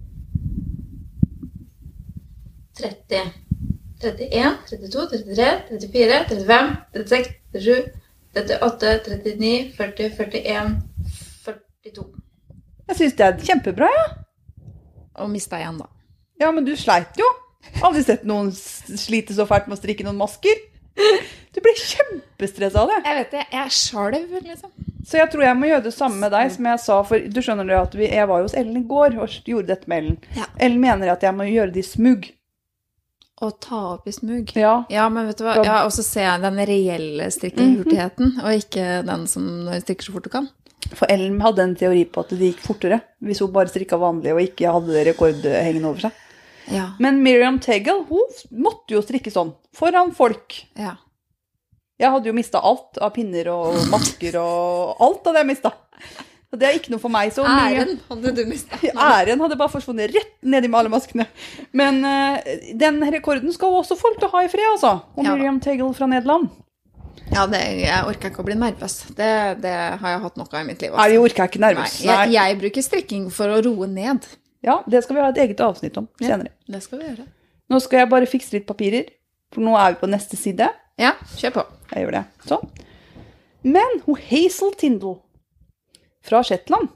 [2.77, 3.31] 30,
[4.01, 10.81] 31, 32, 33, 34, 35, 36, 37, 38, 39, 40, 41,
[11.83, 12.05] 42.
[12.87, 14.05] Jeg syns det er kjempebra, jeg.
[14.11, 14.21] Ja.
[15.23, 15.87] Og mista igjen, da.
[16.41, 17.27] ja, men du sleit jo.
[17.83, 20.61] Aldri sett noen slite så fælt med å strikke noen masker.
[20.95, 23.01] Du blir kjempestressa av det.
[23.03, 23.43] Jeg vet det.
[23.51, 24.71] Jeg skjalv, liksom.
[25.05, 27.01] Så jeg tror jeg må gjøre det samme med deg, som jeg sa.
[27.05, 29.69] For du skjønner det at vi, jeg var jo hos Ellen i går og gjorde
[29.73, 30.17] dette med Ellen.
[30.39, 30.47] Ja.
[30.65, 32.29] Ellen mener at jeg må gjøre det i smug.
[33.43, 34.53] Å ta opp i smug.
[34.55, 34.75] Ja.
[34.89, 35.57] Ja, men vet du hva?
[35.67, 39.49] Ja, og så ser jeg den reelle strikkehurtigheten, og ikke den som
[39.83, 40.47] strikker så fort du kan.
[40.95, 44.35] For Ellen hadde en teori på at det gikk fortere hvis hun bare strikka vanlig
[44.35, 46.19] og ikke hadde rekord hengende over seg.
[46.71, 46.91] Ja.
[46.99, 49.53] Men Miriam Tegel hun måtte jo strikke sånn.
[49.75, 50.61] Foran folk.
[50.79, 50.97] ja.
[51.95, 55.69] Jeg hadde jo mista alt av pinner og masker og alt av det jeg mista.
[56.51, 57.31] Så det er ikke noe for meg.
[57.31, 58.75] Så Æren hadde du mista.
[58.91, 61.25] Æren hadde bare forsvunnet rett ned i med alle maskene.
[61.71, 62.43] Men uh,
[62.75, 64.91] den rekorden skal jo også folk til å ha i fred, altså.
[65.15, 65.37] Og Ja.
[65.37, 66.51] Miriam Tegel fra Nederland.
[67.31, 68.97] Ja, det, jeg orker ikke å bli nervøs.
[69.15, 69.31] Det,
[69.63, 70.93] det har jeg hatt nok av i mitt liv.
[70.99, 71.31] Nei, jeg Også.
[71.31, 71.95] orker ikke nervøs.
[72.03, 74.27] Nei, jeg, jeg bruker strikking for å roe ned.
[74.65, 76.49] Ja, det skal vi ha et eget avsnitt om senere.
[76.65, 76.75] Ja.
[76.75, 77.27] Det skal vi gjøre.
[77.69, 79.07] Nå skal jeg bare fikse litt papirer,
[79.53, 80.67] for nå er vi på neste side.
[81.01, 81.63] Ja, kjør på.
[81.93, 82.23] Jeg gjør det.
[82.49, 82.65] Sånn.
[83.65, 85.19] Men hun Hazel Tindal
[86.25, 86.89] fra Shetland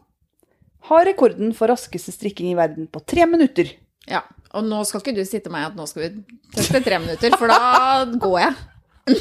[0.89, 3.73] har rekorden for raskeste strikking i verden på tre minutter.
[4.10, 4.23] Ja,
[4.58, 6.23] Og nå skal ikke du si til meg at nå skal vi
[6.55, 9.19] teste tre minutter, for da går jeg.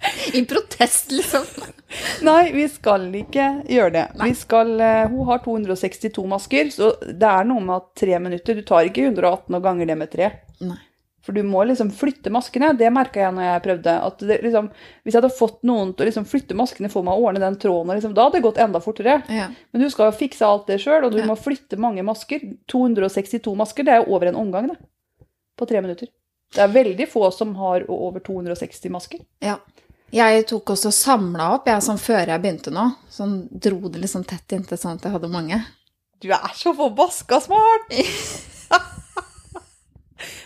[0.34, 1.44] I protest, liksom.
[2.24, 4.04] Nei, vi skal ikke gjøre det.
[4.16, 4.28] Nei.
[4.30, 8.54] Vi skal, eh, hun har 262 masker, så det er noe med at tre minutter
[8.56, 10.30] Du tar ikke 118 og ganger det med tre.
[10.64, 10.78] Nei.
[11.20, 12.70] For du må liksom flytte maskene.
[12.80, 13.92] Det merka jeg når jeg prøvde.
[14.06, 14.70] at det, liksom,
[15.04, 17.58] Hvis jeg hadde fått noen til å liksom flytte maskene for meg og ordne den
[17.60, 19.18] tråden, liksom, da hadde det gått enda fortere.
[19.28, 19.50] Ja.
[19.72, 21.26] Men du skal jo fikse alt det sjøl, og du Ja.
[21.28, 22.40] må flytte mange masker.
[22.72, 24.78] 262 masker, det er jo over en omgang, det.
[25.60, 26.08] På tre minutter.
[26.54, 29.20] Det er veldig få som har over 260 masker.
[29.44, 29.58] ja.
[30.12, 32.88] Jeg tok også samla opp, jeg, sånn før jeg begynte nå.
[33.14, 35.60] Sånn dro det liksom tett inntil sånn at jeg hadde mange.
[36.20, 37.86] Du er så forbaska smart!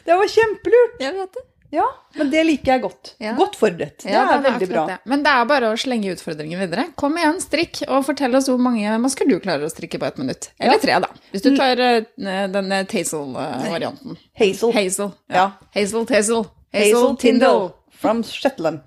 [0.05, 1.00] det var kjempelurt.
[1.03, 1.44] Jeg vet det.
[1.74, 3.14] Ja, men det liker jeg godt.
[3.18, 3.33] Ja.
[3.35, 4.05] Godt forberedt.
[4.05, 4.85] Det Ja, er det veldig bra.
[4.87, 4.98] det.
[5.11, 6.85] Men det er bare å slenge utfordringen videre.
[6.94, 10.20] Kom igjen, strikk, og fortell oss hvor mange masker du klarer å strikke på ett
[10.22, 10.53] minutt.
[10.61, 10.83] Eller Ja.
[10.85, 11.09] tre, da.
[11.33, 14.16] Hvis du tar denne den Tazel-varianten.
[14.38, 14.70] Hazel.
[14.72, 15.12] Hazel.
[15.29, 15.50] Ja.
[15.74, 16.46] Hazel Tazel.
[16.72, 17.72] Hazel Tindall
[18.04, 18.84] from Shetland.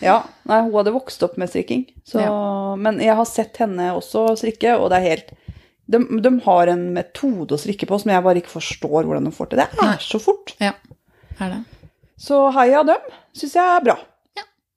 [0.00, 1.84] Ja, nei, hun hadde vokst opp med strikking.
[2.06, 2.22] Så,
[2.78, 5.34] Men jeg har sett henne også strikke, og det er helt
[5.88, 9.32] de, de har en metode å strikke på som jeg bare ikke forstår hvordan de
[9.32, 9.62] får til.
[9.62, 9.92] Det Nei.
[9.94, 10.52] er så fort.
[10.60, 10.74] Ja,
[11.40, 11.60] er det.
[12.20, 13.96] Så heia dem, syns jeg er bra.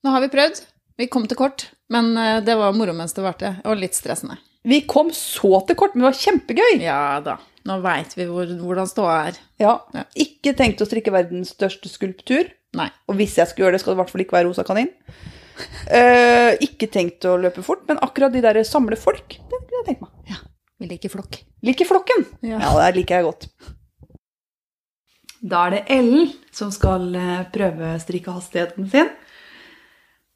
[0.02, 0.64] Nå har vi prøvd.
[1.02, 4.38] Vi kom til kort, men eh, det var moro mens det varte, og litt stressende.
[4.66, 6.80] Vi kom så til kort, men det var kjempegøy.
[6.86, 7.36] Ja da.
[7.68, 9.38] Nå veit vi hvor, hvordan ståa er.
[9.62, 10.06] Ja, Ja.
[10.18, 12.50] Ikke tenkt å strikke verdens største skulptur.
[12.78, 12.88] Nei.
[13.12, 14.92] Og hvis jeg skulle gjøre det, skal det i hvert fall ikke være rosa kanin.
[15.92, 19.90] Uh, ikke tenkt å løpe fort, men akkurat de der samle folk, det kunne jeg
[19.92, 20.40] tenkt meg.
[20.82, 21.38] Vi liker flokk.
[21.62, 22.24] Liker flokken.
[22.42, 22.58] Ja.
[22.58, 23.50] Ja, det liker jeg godt.
[25.42, 29.12] Da er det Ellen som skal eh, prøve strikkehastigheten sin.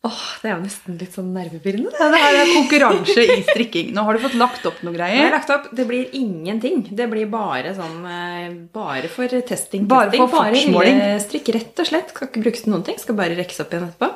[0.05, 1.91] Åh, det er jo nesten litt sånn nervepirrende.
[1.97, 3.91] Ja, det her er konkurranse i strikking.
[3.95, 5.31] Nå har du fått lagt opp noen Jeg har greier.
[5.33, 6.83] lagt opp, Det blir ingenting.
[6.95, 9.87] Det blir bare sånn eh, Bare for testing.
[9.89, 10.27] Bare testing.
[10.27, 11.01] for bare fartsmåling.
[11.25, 12.13] strikk, rett og slett.
[12.13, 12.99] Skal ikke brukes til noen ting.
[13.01, 14.11] Skal bare rekkes opp igjen etterpå.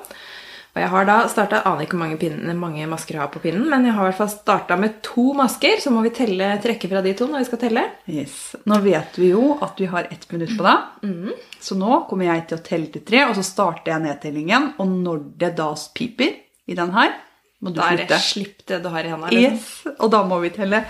[0.76, 3.40] Og jeg har da starta Aner ikke hvor mange, pinnen- mange masker jeg har på
[3.42, 5.80] pinnen, men jeg har i hvert fall starta med to masker.
[5.82, 7.84] Så må vi telle, trekke fra de to når vi skal telle.
[8.08, 8.36] Yes.
[8.70, 11.34] Nå vet vi jo at vi har ett minutt på deg.
[11.60, 14.70] Så nå kommer jeg til å telle til tre, og så starter jeg nedtellingen.
[14.80, 16.38] Og når det da piper
[16.70, 17.16] i den her,
[17.62, 18.20] må du Da det slutte.
[18.30, 19.28] slipp det du har i handa.
[19.34, 19.58] Liksom.
[19.58, 19.98] Yes.
[20.00, 20.86] Og da må vi telle.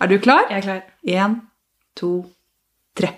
[0.00, 0.48] Er du klar?
[0.50, 0.82] Jeg er klar.
[1.06, 1.36] Én,
[1.94, 2.24] to,
[2.96, 3.12] tre.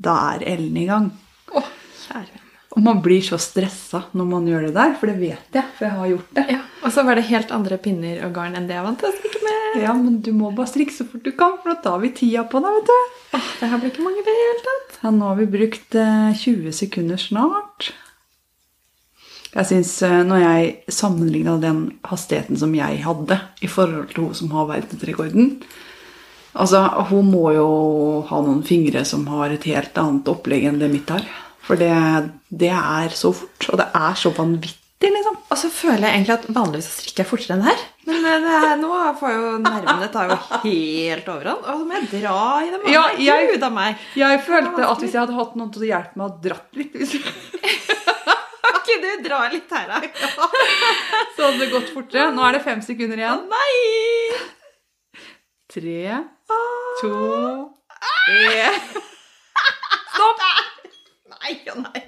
[0.00, 1.10] Da er Ellen i gang.
[1.52, 1.60] Å,
[2.06, 2.39] kjære.
[2.70, 5.88] Og man blir så stressa når man gjør det der, for det vet jeg, for
[5.88, 6.44] jeg har gjort det.
[6.54, 9.10] Ja, og så var det helt andre pinner og garn enn det jeg vant til
[9.10, 9.80] å strikke med.
[9.82, 12.44] Ja, men du må bare strikke så fort du kan, for da tar vi tida
[12.50, 13.18] på deg, vet du.
[13.38, 15.00] Åh, det her blir ikke mange i det hele tatt.
[15.02, 17.90] Ja, nå har vi brukt eh, 20 sekunder snart.
[19.50, 24.36] Jeg synes eh, når jeg sammenligna den hastigheten som jeg hadde i forhold til hun
[24.38, 25.56] som har verdensrekorden
[26.50, 26.80] Altså,
[27.10, 27.66] hun må jo
[28.26, 31.22] ha noen fingre som har et helt annet opplegg enn det mitt har.
[31.70, 31.94] For det,
[32.50, 35.36] det er så fort, og det er så vanvittig, liksom.
[35.50, 37.84] Og så føler jeg egentlig at vanligvis strikker jeg fortere enn det her.
[38.10, 41.62] Men eh, det er, nå får jo nervene tar jo helt overhånd.
[41.62, 42.34] Og så må jeg dra
[42.66, 42.88] i dem.
[42.90, 44.02] Ja, jeg- Gud av meg.
[44.18, 46.98] Jeg følte at hvis jeg hadde hatt noen til å hjelpe meg å dratt litt,
[48.74, 50.00] ok, du dra litt her, da?
[51.36, 52.28] så hadde det gått fortere.
[52.34, 53.46] Nå er det fem sekunder igjen.
[53.54, 54.40] Nei!
[55.70, 56.18] Tre,
[57.00, 57.14] to,
[58.34, 58.80] én
[60.16, 60.42] Stopp!
[61.40, 62.02] Nei og nei.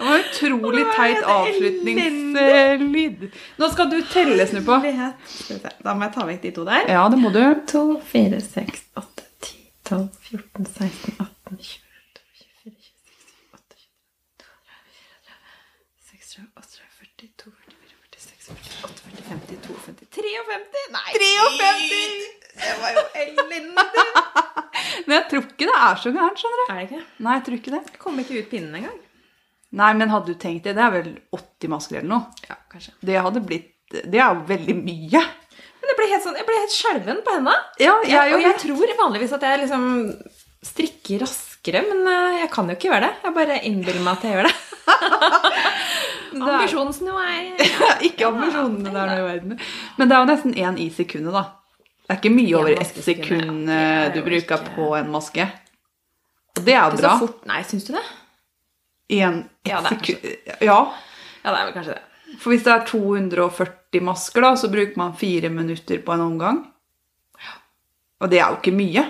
[0.00, 3.20] Det var utrolig teit avslutningslyd.
[3.60, 4.76] Nå skal du telle, Snuppa.
[5.84, 6.88] Da må jeg ta vekk de to der.
[6.88, 7.42] Ja, det må du.
[7.68, 11.84] 2, 4, 6, 8, 10, 12, 14, 16, 18, 20,
[12.40, 12.88] 24, 26,
[13.44, 13.76] 28,
[16.08, 17.52] 29, 30, 40, 42,
[18.16, 20.32] 46, 48, 50, 52, 53
[20.96, 21.12] Nei!
[21.20, 22.39] 53!
[22.56, 23.60] Det var jo elendig!
[25.06, 26.64] Men jeg tror ikke det er så gærent, skjønner du.
[26.72, 27.02] Er det ikke?
[27.24, 27.82] Nei, jeg tror ikke det.
[28.02, 28.98] Kom ikke ut pinnen engang.
[29.80, 32.46] Nei, men hadde du tenkt det, det er vel 80 masker eller noe.
[32.48, 32.94] Ja, kanskje.
[33.06, 35.20] Det hadde blitt Det er jo veldig mye.
[35.80, 37.54] Men jeg ble helt, sånn, jeg ble helt skjelven på henda.
[37.78, 39.86] Ja, Jeg, jeg og jeg tror vanligvis at jeg liksom
[40.66, 43.12] strikker raskere, men eh, jeg kan jo ikke gjøre det.
[43.24, 44.56] Jeg bare innbiller meg at jeg gjør det.
[46.40, 49.56] Ambisjonsnivået er ikke ambisjonene der i verden.
[49.98, 51.42] Men det er jo nesten én i sekundet, da.
[52.10, 54.06] Det er ikke mye over ett sekund ja.
[54.06, 55.44] Eh, du bruker ikke- på en maske.
[56.58, 57.12] Og det er bra.
[57.20, 57.44] fort.
[57.46, 58.02] Nei, syns du det?
[59.14, 60.58] I en, Ja, det er sekund.
[60.60, 60.78] Ja.
[61.44, 62.02] Ja, det er vel kanskje det.
[62.40, 66.58] For hvis det er 240 masker, da, så bruker man fire minutter på en omgang.
[68.20, 69.04] Og det er jo ikke mye,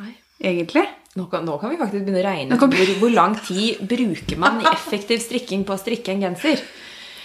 [0.00, 0.14] Nei.
[0.42, 0.86] egentlig.
[1.16, 4.36] Nå kan, nå kan vi faktisk begynne å regne ut hvor, hvor lang tid bruker
[4.40, 6.60] man i effektiv strikking på å strikke en genser.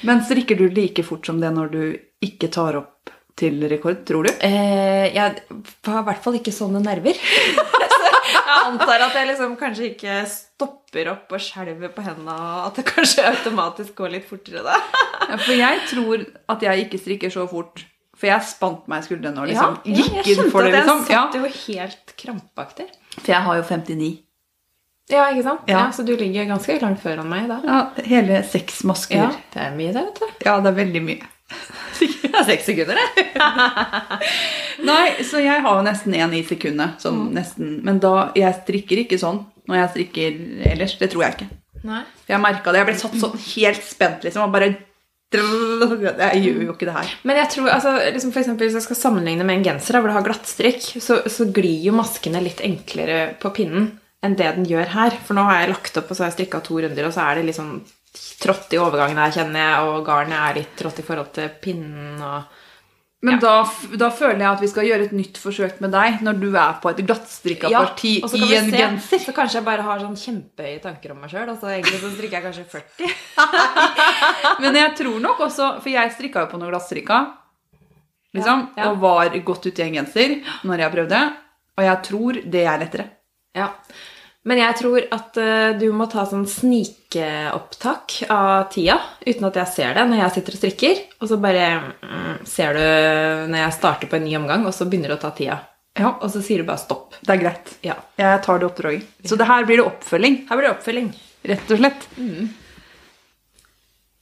[0.03, 1.81] Men strikker du like fort som det når du
[2.21, 4.31] ikke tar opp til rekord, tror du?
[4.45, 5.43] Eh, jeg
[5.87, 7.19] har i hvert fall ikke sånne nerver.
[8.49, 12.79] Jeg antar at jeg liksom kanskje ikke stopper opp og skjelver på hendene, og at
[12.79, 14.75] det kanskje automatisk går litt fortere da.
[15.23, 17.83] Ja, for jeg tror at jeg ikke strikker så fort.
[18.19, 20.73] For jeg spant meg i skuldrene og liksom ja, gikk inn for det.
[20.75, 22.87] at jeg kjente at jeg satt jo helt krampaktig.
[23.15, 24.09] For jeg har jo 59.
[25.09, 25.69] Ja, ikke sant?
[25.69, 25.77] Ja.
[25.77, 25.85] Ja.
[25.95, 27.61] så du ligger ganske langt foran meg da.
[27.65, 29.23] Ja, hele seks masker.
[29.23, 29.29] Ja.
[29.55, 30.45] det er mye det, vet du.
[30.45, 31.29] Ja, det er veldig mye.
[32.29, 33.23] Det er seks sekunder, det.
[34.89, 36.99] Nei, så jeg har jo nesten én i sekundet.
[37.03, 37.79] Sånn nesten.
[37.85, 40.37] Men da, jeg strikker ikke sånn når jeg strikker
[40.73, 40.95] ellers.
[40.99, 41.49] Det tror jeg ikke.
[41.89, 42.03] Nei.
[42.29, 42.81] Jeg merka det.
[42.81, 44.47] Jeg ble satt sånn helt spent, liksom.
[44.47, 44.71] Og bare
[45.29, 47.11] Jeg gjør jo ikke det her.
[47.27, 50.01] Men jeg tror, altså, liksom for eksempel, hvis jeg skal sammenligne med en genser da,
[50.01, 53.91] hvor du har glattstrikk, så, så glir jo maskene litt enklere på pinnen
[54.25, 55.15] enn det den gjør her.
[55.25, 57.27] For nå har jeg lagt opp og så har jeg strikka to runder, og så
[57.27, 57.77] er det liksom
[58.39, 62.17] trått i overgangen her, kjenner jeg, og garnet er litt trått i forhold til pinnen.
[62.23, 62.65] og...
[63.19, 63.65] Men da,
[63.99, 66.77] da føler jeg at vi skal gjøre et nytt forsøk med deg når du er
[66.79, 68.21] på et glattstrikka parti i
[68.55, 69.19] en se, genser.
[69.25, 72.37] Så kanskje jeg bare har sånn kjempehøye tanker om meg sjøl, Altså, egentlig så strikker
[72.37, 73.17] jeg kanskje 40.
[74.63, 77.19] Men jeg tror nok også For jeg strikka jo på noe glattstrikka.
[78.39, 78.87] Liksom, Ja, ja.
[78.93, 80.37] Og var godt ute i en genser
[80.69, 81.21] når jeg prøvde.
[81.75, 83.09] Og jeg tror det er lettere.
[83.57, 83.73] Ja.
[84.49, 89.71] Men jeg tror at eh, du må ta sånn snikeopptak av tida uten at jeg
[89.75, 91.01] ser det når jeg sitter og strikker.
[91.21, 91.65] Og så bare
[92.01, 95.21] mm, ser du når jeg starter på en ny omgang, og så begynner du å
[95.21, 95.59] ta tida.
[95.99, 97.17] Ja, Og så sier du bare stopp.
[97.19, 97.73] Det er greit.
[97.83, 97.97] Ja.
[98.19, 99.07] Jeg tar det oppdraget.
[99.27, 101.09] Så det her blir det oppfølging, Her blir det oppfølging.
[101.49, 102.05] rett og slett.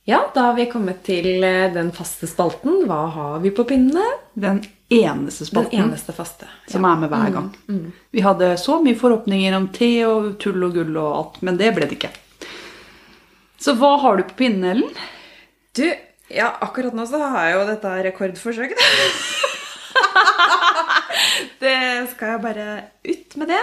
[0.09, 2.85] Ja, da har vi kommet til eh, den faste spalten.
[2.87, 4.05] Hva har vi på pinnene?
[4.39, 5.73] Den eneste spalten.
[5.81, 6.47] Den eneste faste.
[6.71, 7.49] som er med hver gang.
[8.15, 11.73] Vi hadde så mye forhåpninger om te og tull og gull og alt, men det
[11.75, 12.13] ble det ikke.
[13.59, 14.95] Så hva har du på pinnen, Ellen?
[15.75, 15.83] Du,
[16.31, 18.87] ja, akkurat nå så har jeg jo dette rekordforsøket.
[21.65, 21.75] det
[22.13, 22.69] skal jeg bare
[23.11, 23.61] ut med det.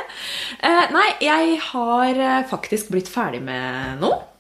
[0.61, 4.33] Eh, nei, jeg har eh, faktisk blitt ferdig med noe.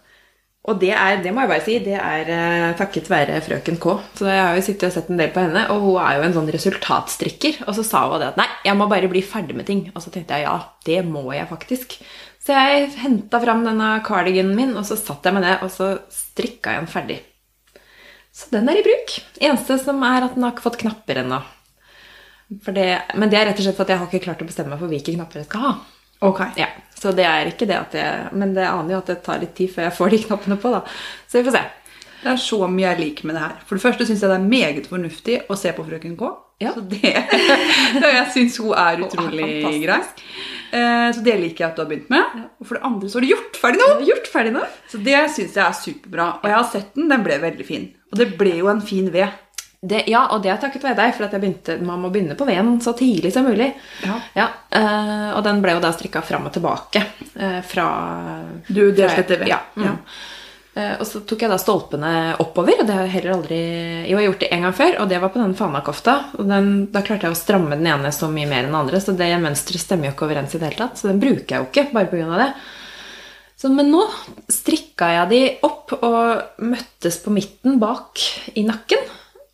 [0.64, 3.96] Og det er, det må jeg bare si, det er uh, takket være frøken K.
[4.16, 6.24] Så jeg har jo sittet og sett en del på henne, og hun er jo
[6.24, 7.58] en sånn resultatstrikker.
[7.66, 9.82] Og så sa hun det at nei, jeg må bare bli ferdig med ting.
[9.92, 10.56] Og så tenkte jeg ja,
[10.88, 11.98] det må jeg faktisk.
[12.44, 15.90] Så jeg henta fram denne cardiganen min, og så satt jeg med det, og så
[16.12, 17.20] strikka jeg den ferdig.
[18.34, 19.18] Så den er i bruk.
[19.44, 21.42] Eneste som er at den har ikke fått knapper ennå.
[22.64, 24.80] Men det er rett og slett for at jeg har ikke klart å bestemme meg
[24.80, 25.74] for hvilke knapper jeg skal ha.
[26.24, 26.40] Ok.
[26.60, 29.40] Ja, Så det er ikke det at jeg Men det aner jo at det tar
[29.42, 30.80] litt tid før jeg får de knappene på, da.
[31.28, 31.64] Så vi får se.
[32.24, 33.58] Det er så mye jeg liker med det her.
[33.68, 36.30] For det første syns jeg det er meget fornuftig å se på Frøken K.
[36.62, 36.70] Ja.
[36.72, 37.10] Så det,
[38.16, 39.98] jeg syns hun er Hun er utrolig grei.
[40.72, 42.40] Eh, Så det liker jeg at du har begynt med.
[42.62, 43.88] Og for det andre så har du gjort ferdig nå!
[44.08, 44.62] Gjort ferdig nå.
[44.88, 46.28] Så det syns jeg er superbra.
[46.40, 47.84] Og jeg har sett den, den ble veldig fin.
[48.10, 49.28] Og det ble jo en fin ved.
[49.84, 52.36] Det, ja, og det er takket være deg, for at jeg begynte, man må begynne
[52.38, 53.66] på veden så tidlig som mulig.
[54.04, 54.46] Ja.
[54.72, 57.02] eh, og den ble jo da strikka fram og tilbake
[57.34, 57.88] øh, fra
[58.68, 59.50] Du delte etter ved.
[59.52, 59.60] Ja.
[59.76, 59.98] Mm.
[60.74, 63.58] Eh, og så tok jeg da stolpene oppover, og det har jeg heller aldri
[64.08, 66.14] Jo, jeg har gjort det en gang før, og det var på den fanakofta.
[66.38, 69.02] Og den, da klarte jeg å stramme den ene så mye mer enn den andre,
[69.02, 70.98] så det mønsteret stemmer jo ikke overens i det hele tatt.
[70.98, 72.40] Så den bruker jeg jo ikke, bare pga.
[72.40, 72.48] det.
[73.60, 74.02] Så, men nå
[74.50, 78.24] strikka jeg de opp og møttes på midten bak
[78.58, 79.06] i nakken.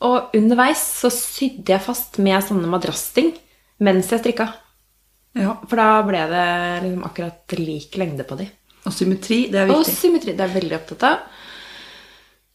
[0.07, 3.35] Og underveis så sydde jeg fast med sånne madrassting
[3.85, 4.49] mens jeg strikka.
[5.37, 5.55] Ja.
[5.69, 6.47] For da ble det
[6.87, 8.49] liksom akkurat lik lengde på de.
[8.89, 9.85] Og symmetri, det er viktig.
[9.85, 11.23] Og symmetri, det er veldig opptatt av.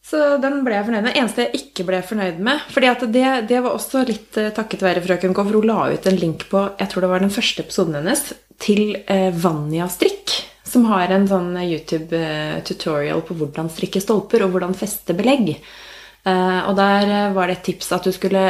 [0.05, 1.17] Så den ble jeg fornøyd med.
[1.17, 4.83] Eneste jeg ikke ble fornøyd med fordi at det, det var også litt eh, takket
[4.85, 7.33] være frøken K, for hun la ut en link på jeg tror det var den
[7.33, 8.21] første episoden hennes,
[8.61, 10.35] til eh, Vanja Strikk.
[10.65, 15.55] Som har en sånn YouTube-tutorial på hvordan strikke stolper og hvordan feste belegg.
[16.25, 18.45] Eh, og der eh, var det et tips at du skulle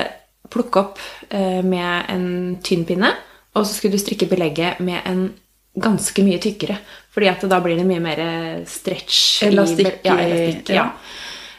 [0.51, 2.27] plukke opp eh, med en
[2.63, 3.11] tynn pinne,
[3.55, 5.27] og så skulle du strikke belegget med en
[5.75, 6.77] ganske mye tykkere.
[7.11, 8.21] Fordi at da blir det mye mer
[8.67, 9.43] stretch.
[9.47, 10.83] Elastikk Ja, elastikk, ja.
[10.83, 10.87] ja.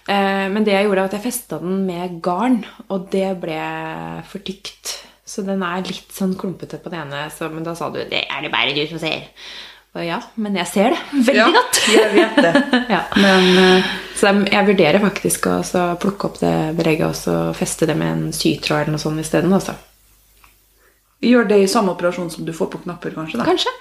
[0.07, 3.61] Eh, Men det jeg gjorde, var at jeg festa den med garn, og det ble
[4.29, 4.97] for tykt.
[5.27, 8.25] Så den er litt sånn klumpete på det ene, så, men da sa du 'det
[8.31, 9.27] er det bare du som ser'.
[10.05, 11.81] Ja, men jeg ser det veldig Ja, godt.
[11.97, 12.53] jeg vet det.
[12.95, 13.01] Ja.
[13.17, 17.87] Men eh, Så jeg, vurderer faktisk å så plukke opp det belegget og så feste
[17.89, 19.53] det med en sytråd eller noe sånt isteden.
[19.53, 19.75] Altså.
[21.21, 23.39] gjør det i samme operasjon som du får på knapper, kanskje.
[23.41, 23.45] da.
[23.49, 23.73] Kanskje.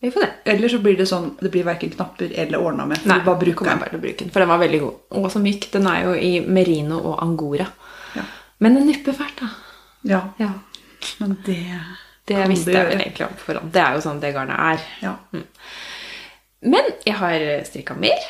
[0.00, 0.30] Vi får det.
[0.52, 3.02] Eller så blir det sånn det blir verken knapper eller ordna med.
[3.08, 3.80] Nei, du bare bruker den.
[3.82, 4.98] bare bruke den, for den var veldig god.
[5.18, 5.66] Og så myk.
[5.72, 7.66] Den er jo i merino og angora.
[8.14, 8.22] Ja.
[8.62, 9.48] Men den nupper fælt, da.
[10.06, 10.20] ja.
[10.38, 10.52] Ja.
[11.20, 11.58] Men det
[12.28, 13.72] Det visste jeg vel egentlig om på forhånd.
[13.74, 14.84] Det er jo sånn det garnet er.
[15.04, 15.14] Ja.
[16.68, 18.28] Men jeg har strikka mer.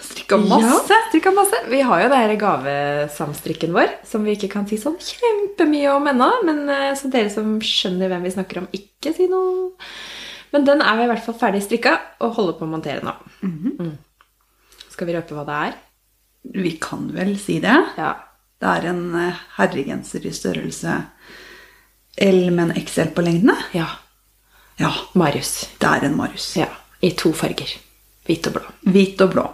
[0.00, 0.94] Strikka masse.
[1.14, 1.60] Ja, masse.
[1.70, 6.10] Vi har jo det her gavesamstrikken vår, som vi ikke kan si sånn kjempemye om
[6.10, 6.30] ennå.
[6.48, 9.70] Men eh, så dere som skjønner hvem vi snakker om, ikke si noe.
[10.54, 13.14] Men den er vi i hvert fall ferdig strikka og holder på å montere nå.
[13.46, 13.94] Mm.
[14.92, 15.76] Skal vi røpe hva det er?
[16.56, 17.76] Vi kan vel si det.
[17.98, 18.14] Ja.
[18.62, 21.00] Det er en eh, herregenser i størrelse
[22.18, 23.56] L med en XL på lengdene.
[23.74, 23.86] ja.
[24.78, 25.70] Ja, Marius.
[25.80, 26.50] det er en Marius.
[26.56, 26.66] Ja.
[27.00, 27.70] I to farger.
[28.26, 28.62] Hvit og blå.
[28.92, 29.44] Hvit og blå.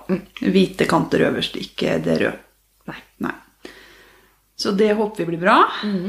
[0.41, 2.39] Hvite kanter øverst, ikke det røde.
[2.91, 2.97] Nei.
[3.23, 3.35] Nei.
[4.59, 5.57] Så det håper vi blir bra.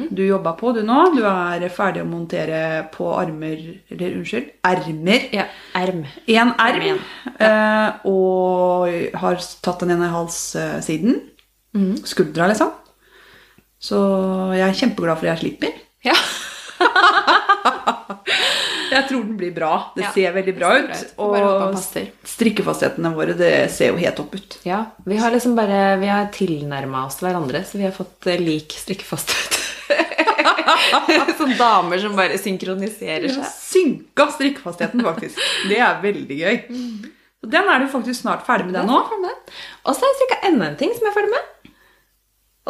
[0.10, 0.98] Du jobba på, du nå.
[1.16, 3.62] Du er ferdig å montere på armer
[3.92, 5.28] Eller unnskyld, ermer.
[5.34, 5.46] Ja.
[5.78, 6.04] Erm.
[6.28, 6.56] Én erm.
[6.58, 7.00] Erm igjen.
[7.38, 10.14] eh, og har tatt den ene i
[11.76, 11.96] Mm.
[12.06, 12.70] Skuldra, liksom.
[13.82, 13.98] Så
[14.54, 15.74] jeg er kjempeglad for at jeg slipper.
[16.06, 16.14] Ja.
[18.94, 19.72] Jeg tror den blir bra.
[19.96, 21.04] Det Ja, ser veldig bra ut.
[21.24, 21.78] Og
[22.30, 24.58] strikkefasthetene våre, det ser jo helt topp ut.
[24.68, 28.38] Ja, vi har liksom bare Vi har tilnærma oss hverandre, så vi har fått eh,
[28.42, 29.60] lik strikkefasthet.
[31.40, 33.48] Sånne damer som bare synkroniserer seg.
[33.50, 35.42] synka strikkefastheten, faktisk.
[35.70, 36.56] Det er veldig gøy.
[37.44, 39.02] Så den er du faktisk snart ferdig med, den nå.
[39.84, 41.74] Og så har jeg strikka enda en ting som jeg er ferdig med.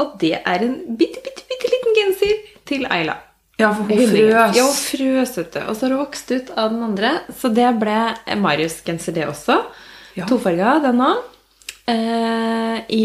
[0.01, 3.19] Og det er en bitte, bitte, bitte liten genser til Ayla.
[3.63, 4.55] Ja, for hun frøs.
[4.57, 5.59] Ja, hun frøs, vet du.
[5.63, 7.13] Og så har hun vokst ut av den andre.
[7.39, 7.97] Så det ble
[8.43, 9.59] Marius-genser, det også.
[10.17, 10.27] Ja.
[10.29, 11.21] Tofarga, den òg.
[11.89, 13.01] Eh, I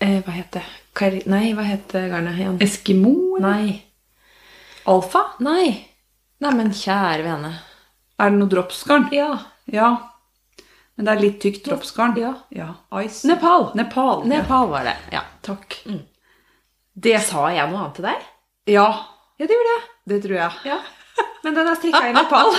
[0.00, 0.64] eh, Hva heter
[0.98, 1.24] det?
[1.30, 2.56] Nei, hva heter garnet igjen?
[2.64, 3.14] Eskimo?
[3.42, 3.76] Nei.
[4.88, 5.24] Alfa?
[5.44, 5.70] Nei.
[6.42, 7.52] Nei, men kjære vene.
[8.18, 9.06] Er det noe dropsgarn?
[9.14, 9.30] Ja.
[9.70, 9.92] Ja.
[10.96, 12.16] Men det er litt tykt dropsgarn?
[12.18, 12.32] Ja.
[12.50, 12.72] ja.
[13.04, 13.22] Ice.
[13.30, 13.70] Nepal.
[13.78, 14.24] Nepal.
[14.26, 14.96] Nepal var det.
[15.14, 15.22] Ja.
[15.46, 15.78] Takk.
[16.98, 18.26] Det sa jeg noe annet til deg?
[18.74, 18.88] Ja,
[19.38, 19.82] Ja, det gjorde jeg.
[20.12, 20.52] det tror jeg.
[20.66, 20.78] Ja.
[21.44, 22.48] Men den er strikka i Nepal.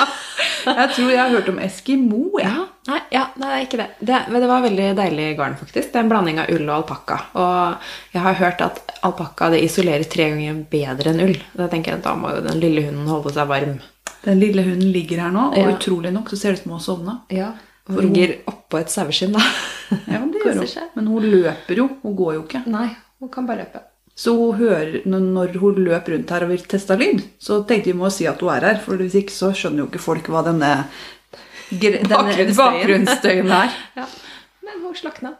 [0.70, 2.18] Jeg tror jeg har hørt om Eskimo.
[2.42, 2.50] Ja.
[2.52, 3.86] Ja, nei, ja, nei, ikke det.
[4.04, 4.18] det.
[4.32, 5.88] Men det var veldig deilig garn, faktisk.
[5.94, 7.18] Det er en blanding av ull og alpakka.
[7.40, 11.38] Og jeg har hørt at alpakka isolerer tre ganger bedre enn ull.
[11.56, 13.78] Da tenker jeg at da må jo den lille hunden holde seg varm.
[14.26, 15.72] Den lille hunden ligger her nå, og Ja.
[15.78, 17.18] utrolig nok så ser det ut som hun har sovna.
[17.32, 17.52] Ja,
[17.88, 19.40] Hun ligger oppå et saueskinn, da.
[20.12, 20.90] Ja, det gjør hun.
[20.96, 21.88] Men hun løper jo.
[22.04, 22.66] Hun går jo ikke.
[22.68, 22.90] Nei,
[23.20, 23.82] hun kan bare løpe.
[24.20, 28.10] Så hører, når hun løper rundt her og vil teste lyd, så tenkte vi må
[28.12, 28.80] si at hun er her.
[28.84, 30.72] For hvis ikke så skjønner jo ikke folk hva denne,
[31.72, 33.52] denne Bakgrunnsstøyen.
[33.62, 33.76] er.
[34.00, 34.08] Ja.
[34.66, 35.32] Men hun slakna.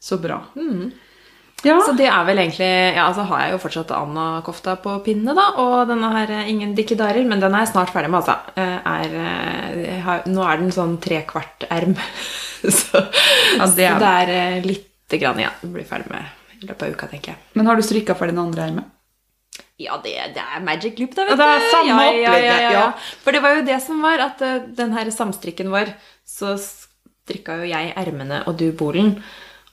[0.00, 0.42] Så bra.
[0.54, 0.90] Mm.
[1.66, 5.32] Ja, Så det er vel egentlig Ja, så har jeg jo fortsatt Anna-kofta på pinne,
[5.34, 5.48] da.
[5.58, 8.36] Og denne her eh, Ingen dikkedarer, men den er jeg snart ferdig med, altså.
[8.54, 9.16] Eh, Er,
[9.82, 11.96] eh, har, nå er den sånn tre kvart erm.
[12.78, 13.02] så,
[13.58, 15.56] Ja, det er- så det er lite grann igjen.
[15.64, 17.42] Ja, blir ferdig med i løpet av uka, tenker jeg.
[17.58, 18.94] Men har du strikka for den andre ermet?
[19.78, 21.42] Ja, det, det er Magic Loop, da, vet du.
[21.42, 22.86] det er samme ja, opplegget, ja, ja.
[23.22, 25.92] For det var jo det som var, at eh, den her samstrikken vår,
[26.26, 29.14] så strikka jo jeg ermene og du bolen.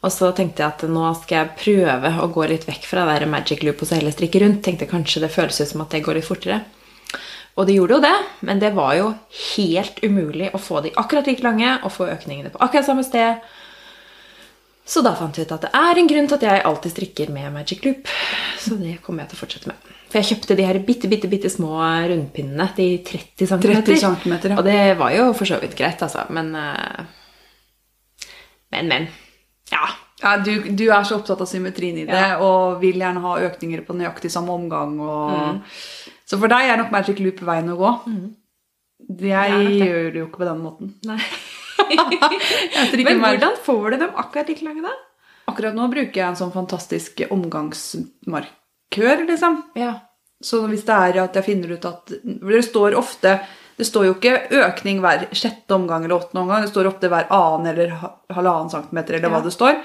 [0.06, 3.30] Og så tenkte jeg at nå skal jeg prøve å gå litt vekk fra det
[3.32, 4.62] Magic Loop og så heller strikke rundt.
[4.66, 6.62] Tenkte kanskje det føles ut som at det går litt fortere.
[7.56, 8.16] Og det gjorde jo det,
[8.46, 9.12] men det var jo
[9.56, 13.40] helt umulig å få de akkurat like lange og få økningene på akkurat samme sted.
[14.86, 17.32] Så da fant vi ut at det er en grunn til at jeg alltid strikker
[17.34, 18.10] med Magic Loop.
[18.62, 19.92] Så det kommer jeg til å fortsette med.
[20.12, 21.72] For jeg kjøpte de her bitte, bitte, bitte små
[22.12, 22.68] rundpinnene.
[22.78, 23.64] De 30 cm.
[23.66, 24.60] 30 centimeter, ja.
[24.62, 26.28] Og det var jo for så vidt greit, altså.
[26.30, 27.06] Men eh,
[28.76, 29.08] Men, men.
[29.74, 29.88] Ja.
[30.22, 33.82] Ja, du, du er så opptatt av symmetrien i det, og vil gjerne ha økninger
[33.86, 34.96] på nøyaktig samme omgang.
[35.04, 35.60] Og
[36.26, 37.92] Så for deg er nok Magic Loop veien å gå.
[38.16, 39.90] Jeg Det er det.
[39.90, 40.94] gjør det jo ikke på den måten.
[41.10, 41.20] Nei.
[43.06, 44.94] Men hvordan får du dem akkurat like lange, da?
[45.52, 49.60] Akkurat nå bruker jeg en sånn fantastisk omgangsmarkør, liksom.
[49.78, 49.94] Ja.
[50.44, 53.38] Så hvis det er at jeg finner ut at Det står ofte
[53.80, 54.34] Det står jo ikke
[54.66, 56.62] økning hver sjette omgang eller åttende omgang.
[56.66, 57.96] Det står ofte hver annen eller
[58.36, 59.82] halvannen centimeter eller hva det står.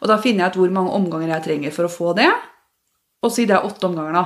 [0.00, 2.28] Og da finner jeg ut hvor mange omganger jeg trenger for å få det.
[3.22, 4.24] Og si det er åtte omganger, da.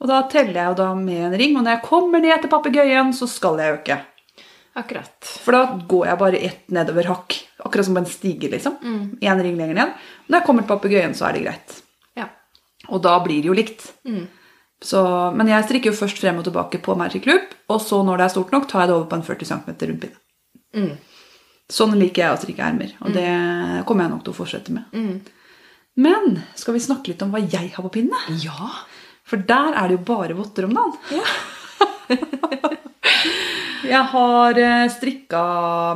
[0.00, 2.50] Og da teller jeg jo da med en ring, og når jeg kommer ned til
[2.50, 3.98] papegøyen, så skal jeg øke.
[4.74, 5.16] Akkurat.
[5.44, 7.36] For da går jeg bare ett nedover hakk.
[7.66, 8.78] Akkurat som på en stige, liksom.
[9.20, 9.96] Én ring lenger ned.
[10.28, 11.74] Når jeg kommer til papegøyen, så er det greit.
[12.16, 12.30] Ja.
[12.88, 13.84] Og da blir det jo likt.
[14.08, 14.24] Mm.
[14.82, 15.02] Så,
[15.36, 18.24] men jeg strikker jo først frem og tilbake på Magic Loop, og så når det
[18.24, 20.18] er stort nok, tar jeg det over på en 40 cm rundpinne.
[20.72, 20.96] Mm.
[21.72, 23.28] Sånn liker jeg å strikke ermer, og det
[23.88, 24.84] kommer jeg nok til å fortsette med.
[24.96, 25.20] Mm.
[26.02, 28.18] Men skal vi snakke litt om hva jeg har på pinne?
[28.42, 28.72] Ja.
[29.28, 30.96] For der er det jo bare votter om dagen.
[31.14, 31.26] Ja.
[33.86, 35.42] jeg har eh, strikka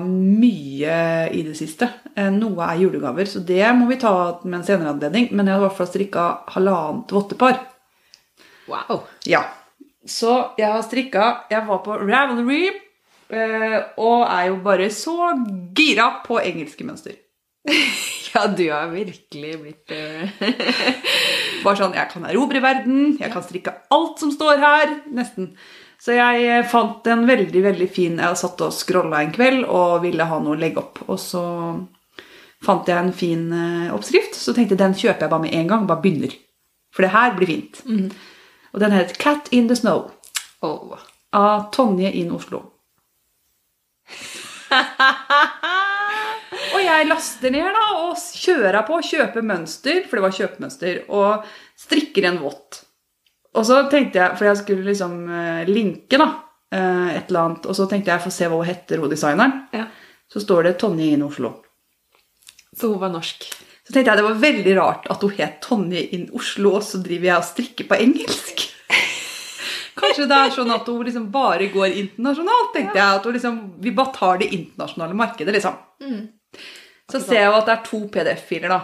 [0.05, 0.97] mye
[1.35, 1.89] i det siste.
[2.17, 4.13] Eh, Noe er julegaver, så det må vi ta
[4.45, 5.29] med en senere anledning.
[5.33, 6.25] Men jeg har i hvert fall strikka
[6.55, 7.61] halvannet vottepar.
[8.71, 9.05] Wow.
[9.29, 9.45] Ja.
[10.07, 15.33] Så jeg har strikka Jeg var på Ravelry eh, og er jo bare så
[15.75, 17.17] gira på engelske mønster.
[18.37, 19.93] Ja, du har virkelig blitt
[21.65, 24.93] Bare sånn Jeg kan erobre verden, jeg kan strikke alt som står her.
[25.17, 25.55] Nesten.
[26.07, 30.05] Så jeg eh, fant en veldig, veldig fin Jeg satt og scrolla en kveld og
[30.05, 31.01] ville ha noe å legge opp.
[31.11, 31.43] Og så
[32.63, 35.73] fant jeg en fin eh, oppskrift, så tenkte jeg den kjøper jeg bare med en
[35.73, 35.89] gang.
[35.91, 36.39] Bare begynner.
[36.95, 37.83] For det her blir fint.
[38.71, 40.13] Og den het Cat in the Snow
[40.63, 40.95] oh.
[41.35, 42.63] av Tonje in Oslo.
[46.77, 51.47] Og jeg laster ned da, og kjører på, kjøper mønster, for det var kjøpemønster, og
[51.79, 52.83] strikker en vått.
[53.57, 56.27] Og så tenkte jeg, for jeg skulle liksom eh, linke da,
[56.75, 59.63] eh, et eller annet, og så tenkte jeg, få se hva hun heter, hun designeren.
[59.77, 59.87] Ja.
[60.33, 61.55] Så står det Tonje in Oslo.
[62.77, 63.49] Så hun var norsk.
[63.87, 67.01] Så tenkte jeg det var veldig rart at hun het Tonje in Oslo, og så
[67.03, 68.65] driver jeg og strikker på engelsk.
[70.01, 73.21] Kanskje det er sånn at hun liksom bare går internasjonalt, tenkte jeg.
[73.21, 75.79] At liksom, vi bare tar det internasjonale markedet, liksom.
[77.07, 78.83] Så ser jeg jo at det er to PDF-filer da,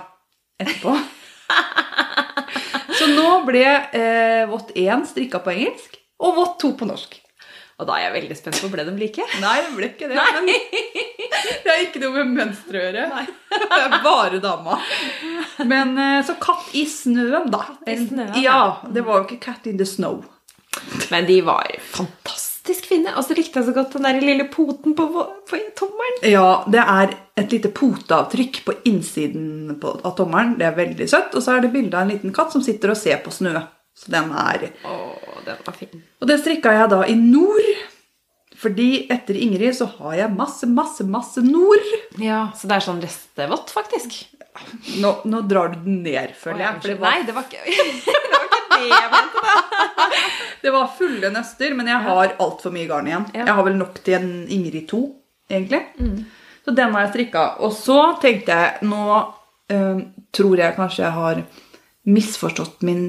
[0.62, 0.94] etterpå.
[3.02, 7.16] Så nå ble eh, Vått 1 strikka på engelsk, og Vått 2 på norsk.
[7.82, 9.24] Og da er jeg veldig spent på ble de like.
[9.42, 10.18] Nei, det ble ikke det.
[10.36, 10.50] Men
[11.64, 13.24] det har ikke noe med mønsteret å gjøre.
[13.72, 14.76] Det er bare dama.
[15.66, 17.64] Men eh, så katt i snøen, da.
[17.88, 20.22] i snøen, ja, det var jo ikke cat in the snow.
[21.10, 21.74] Men de var
[22.62, 23.12] fantastisk fine.
[23.16, 25.06] Og så likte jeg så godt den der lille poten på,
[25.48, 26.22] på tommelen.
[26.22, 30.56] Ja, det er et lite poteavtrykk på innsiden på, av tommelen.
[30.58, 31.34] Det er veldig søtt.
[31.34, 33.54] Og så er det bilde av en liten katt som sitter og ser på snø.
[33.94, 34.98] Så den er Å,
[35.44, 36.02] den var fin.
[36.20, 37.72] Og det strikka jeg da i nord.
[38.62, 41.82] Fordi etter Ingrid så har jeg masse, masse, masse nord.
[42.22, 44.20] Ja, Så det er sånn restevått, faktisk.
[45.02, 46.78] Nå, nå drar du den ned, føler jeg.
[46.78, 48.14] For det var Nei, det var ikke det.
[48.36, 49.38] Var ikke det jeg mente.
[50.62, 53.24] Det var fulle nøster, men jeg har altfor mye garn igjen.
[53.34, 55.00] Jeg har vel nok til en Ingrid 2,
[55.50, 55.80] egentlig.
[56.62, 57.42] Så den har jeg strikka.
[57.66, 59.02] Og så tenkte jeg Nå
[59.74, 59.98] øh,
[60.30, 61.42] tror jeg kanskje jeg har
[62.06, 63.02] misforstått min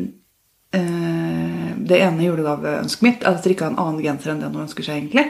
[0.73, 3.21] øh, Det ene julegaveønsket mitt.
[3.21, 5.27] Jeg har strikka en annen genser enn den hun ønsker seg, egentlig.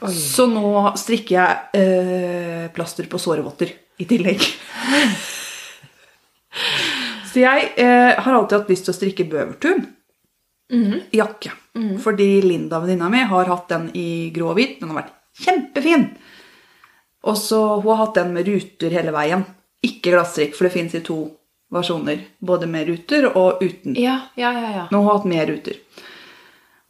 [0.00, 3.68] Så nå strikker jeg øh, plaster på sårevotter
[4.00, 4.40] i tillegg.
[7.30, 9.84] Så jeg eh, har alltid hatt lyst til å strikke bøvertun
[11.14, 11.52] jakke.
[12.02, 14.78] Fordi Linda, venninna mi, har hatt den i grå og hvit.
[14.80, 16.08] Den har vært kjempefin.
[17.26, 19.44] Og så Hun har hatt den med ruter hele veien.
[19.82, 21.18] Ikke glasstrikk, for det fins i to
[21.72, 22.22] versjoner.
[22.40, 23.96] Både med ruter og uten.
[23.96, 24.70] Ja, ja, ja.
[24.76, 24.86] ja.
[24.90, 25.78] Hun har hatt mer ruter.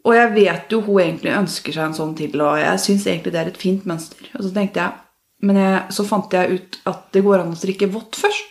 [0.05, 3.35] Og jeg vet jo hun egentlig ønsker seg en sånn til, og jeg syns egentlig
[3.35, 4.31] det er et fint mønster.
[4.39, 5.07] Og så tenkte jeg,
[5.41, 8.50] Men jeg, så fant jeg ut at det går an å strikke vått først.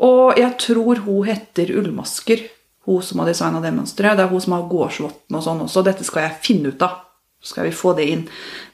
[0.00, 2.46] Og jeg tror hun heter Ullmasker,
[2.88, 4.16] hun som har designa det mønsteret.
[4.16, 5.84] Det er hun som har gårdsvotten og sånn også.
[5.84, 7.02] Dette skal jeg finne ut av.
[7.40, 8.24] Så skal vi få det inn.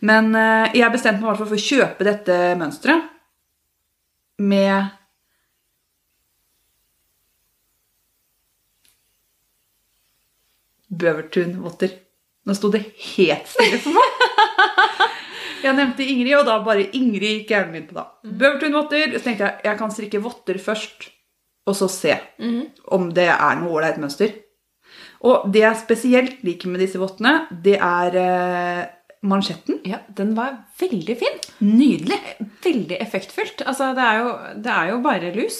[0.06, 3.12] Men eh, jeg bestemte meg i hvert fall for å kjøpe dette mønsteret
[4.42, 4.94] med
[10.96, 11.94] Bøvertun-votter.
[12.46, 12.84] Nå sto det
[13.16, 14.12] helt stille for meg.
[15.64, 18.04] Jeg nevnte Ingrid, og da bare Ingrid gikk hjernen min på da.
[18.22, 19.16] Bøvertun-votter.
[19.16, 21.08] Så tenkte jeg jeg kan strikke votter først,
[21.66, 22.16] og så se
[22.94, 24.34] om det er noe ålreit mønster.
[25.26, 28.82] Og det jeg spesielt liker med disse vottene, det er eh,
[29.26, 29.80] mansjetten.
[29.88, 31.40] ja, den var veldig fin.
[31.64, 32.18] Nydelig.
[32.62, 33.64] Veldig effektfullt.
[33.66, 34.30] Altså, det er jo,
[34.62, 35.58] det er jo bare lus.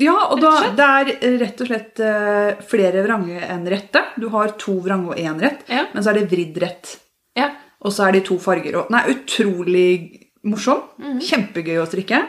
[0.00, 4.00] Ja, og da, det er rett og slett eh, flere vrange enn rette.
[4.20, 5.86] Du har to vrange og én rett, Ja.
[5.92, 6.94] men så er det vridd rett.
[7.36, 7.50] Ja.
[7.84, 8.76] Og så er de to farger.
[8.82, 9.90] Og, nei, utrolig
[10.44, 10.82] morsom.
[11.00, 11.20] Mhm.
[11.24, 12.22] Kjempegøy å strikke.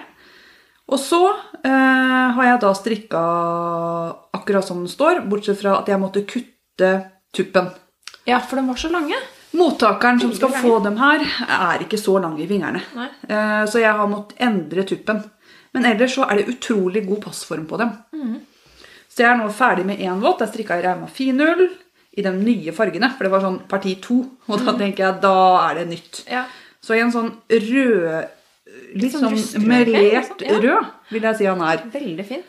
[0.91, 1.19] Og så
[1.63, 3.21] eh, har jeg da strikka
[4.35, 6.91] akkurat som den står, bortsett fra at jeg måtte kutte
[7.35, 7.69] tuppen.
[8.27, 9.15] ja, for de var så lange.
[9.55, 12.81] Mottakeren som skal få dem her, er ikke så lang i fingrene.
[13.27, 15.23] Eh, Så jeg har måttet endre tuppen.
[15.73, 17.91] Men ellers så er det utrolig god passform på dem.
[18.13, 18.39] Mm.
[19.11, 20.39] Så jeg er nå ferdig med én våt.
[20.43, 21.69] Jeg strikka i Rauma finull
[22.17, 23.09] i de nye fargene.
[23.15, 24.21] For det var sånn parti to.
[24.47, 25.35] Og da tenker jeg da
[25.69, 26.23] er det nytt.
[26.31, 26.45] Ja.
[26.83, 28.27] Så i en sånn rød
[28.95, 30.47] Litt Sånn sånn melert liksom.
[30.47, 30.59] Ja.
[30.63, 31.83] rød, vil jeg si han er.
[31.93, 32.41] Veldig fin.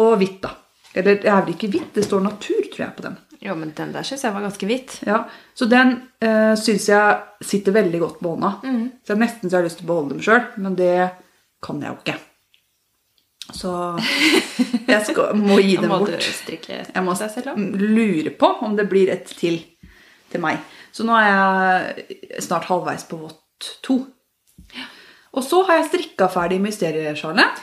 [0.00, 0.54] Og hvitt, da.
[0.94, 3.18] Eller det er vel ikke hvitt, det står natur, tror jeg, på den.
[3.40, 4.96] Jo, men den der syns jeg var ganske hvit.
[5.08, 5.22] Ja,
[5.56, 8.50] Så den uh, syns jeg sitter veldig godt på hånda.
[8.64, 8.82] Mm.
[9.04, 10.96] Så jeg nesten så jeg har lyst til å beholde dem sjøl, men det
[11.64, 12.18] kan jeg jo ikke.
[13.56, 13.72] Så
[14.92, 16.12] jeg skal, må gi dem bort.
[16.12, 17.16] Jeg må
[17.80, 19.62] lure på om det blir et til
[20.30, 20.60] til meg.
[20.94, 24.02] Så nå er jeg snart halvveis på vått to.
[25.36, 27.60] Og så har jeg strikka ferdig mysteriesjalet.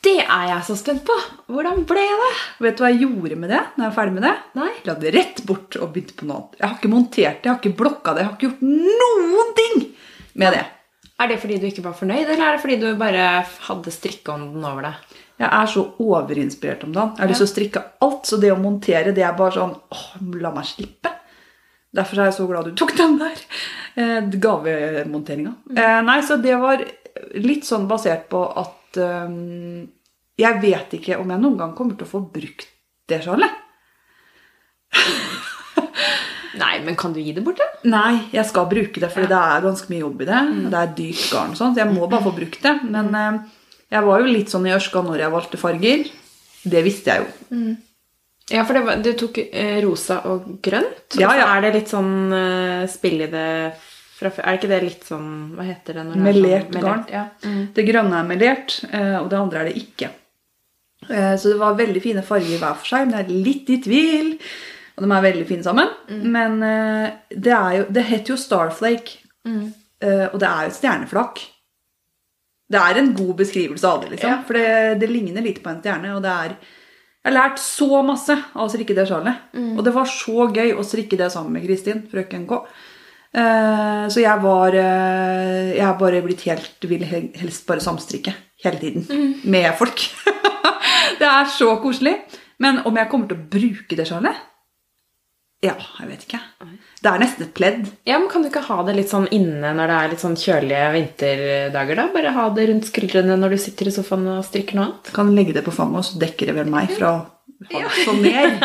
[0.00, 1.14] Det er jeg så spent på.
[1.52, 2.30] Hvordan ble det?
[2.64, 3.60] Vet du hva jeg gjorde med det?
[3.76, 4.34] når jeg er ferdig med det?
[4.56, 4.70] Nei.
[4.88, 6.60] La det rett bort og begynte på noe annet.
[6.60, 8.62] Jeg har ikke montert det, jeg har ikke blokka det, jeg har ikke gjort
[9.02, 9.82] noen ting
[10.40, 10.62] med det.
[11.20, 13.26] Er det fordi du ikke var fornøyd, eller er det fordi du bare
[13.66, 14.94] hadde strikkeånden over det?
[15.40, 17.12] Jeg er så overinspirert om dagen.
[17.16, 19.76] Jeg har lyst til å strikke alt, så det å montere det er bare sånn
[19.76, 20.06] åh,
[20.40, 21.12] La meg slippe.
[21.96, 23.40] Derfor er jeg så glad du tok den der.
[23.94, 25.54] Eh, gavemonteringa.
[25.76, 26.82] Eh, nei, så det var
[27.38, 29.32] litt sånn basert på at eh,
[30.40, 32.68] Jeg vet ikke om jeg noen gang kommer til å få brukt
[33.10, 33.50] det sjalet.
[36.60, 37.66] Nei, men kan du gi det bort, da?
[37.88, 40.40] Nei, jeg skal bruke det, for det er ganske mye jobb i det.
[40.72, 42.72] Det er dyrt garn, og sånn, så jeg må bare få brukt det.
[42.90, 43.14] Men
[43.90, 46.02] jeg var jo litt sånn i ørska når jeg valgte farger.
[46.74, 47.30] Det visste jeg jo.
[48.50, 51.16] Ja, for det var, du tok eh, rosa og grønt.
[51.20, 51.46] Ja, ja.
[51.56, 53.46] er det litt sånn eh, spill i det
[54.20, 54.46] fra før.
[54.50, 56.02] Er ikke det litt sånn Hva heter det?
[56.08, 57.04] Når det er Melert sånn, garn.
[57.12, 57.22] Ja.
[57.46, 57.60] Mm.
[57.76, 60.10] Det grønne er melert, eh, og det andre er det ikke.
[61.08, 63.78] Eh, Så det var veldig fine farger hver for seg, men jeg er litt i
[63.86, 64.32] tvil.
[64.98, 65.88] Og de er veldig fine sammen.
[66.36, 69.16] Men eh, det, er jo, det heter jo Starflake,
[69.48, 69.70] Mm.
[70.04, 71.38] eh, og det er jo et stjerneflak.
[72.70, 74.30] Det er en god beskrivelse av det, liksom.
[74.34, 74.42] Ja.
[74.46, 76.12] For det, det ligner litt på en stjerne.
[76.18, 76.58] og det er...
[77.20, 79.50] Jeg har lært så masse av å strikke det sjalet.
[79.76, 82.62] Og det var så gøy å strikke det sammen med Kristin, frøken K.
[83.30, 88.32] Uh, Så jeg var uh, Jeg har bare blitt helt Vil helst bare samstrikke
[88.64, 89.04] hele tiden.
[89.44, 90.02] Med folk.
[91.20, 92.16] det er så koselig.
[92.60, 94.40] Men om jeg kommer til å bruke det sjalet?
[95.64, 96.40] Ja, jeg vet ikke.
[97.00, 97.86] Det er nesten et pledd.
[98.04, 100.36] ja, men kan du ikke ha det litt sånn inne når det er litt sånn
[100.36, 102.06] kjølige vinterdager, da?
[102.12, 105.12] Bare ha det rundt skuldrene når du sitter i sofaen og strikker noe annet?
[105.16, 107.14] Kan legge det på fanget, og så dekker det vel meg fra
[107.70, 108.60] hals og ned.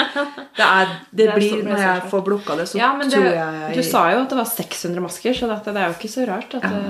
[0.55, 3.25] Det, er, det Det blir, når jeg får blokka det, så Ja, men det, tror
[3.27, 6.11] jeg Du sa jo at det var 600 masker, så det, det er jo ikke
[6.13, 6.83] så rart at ja,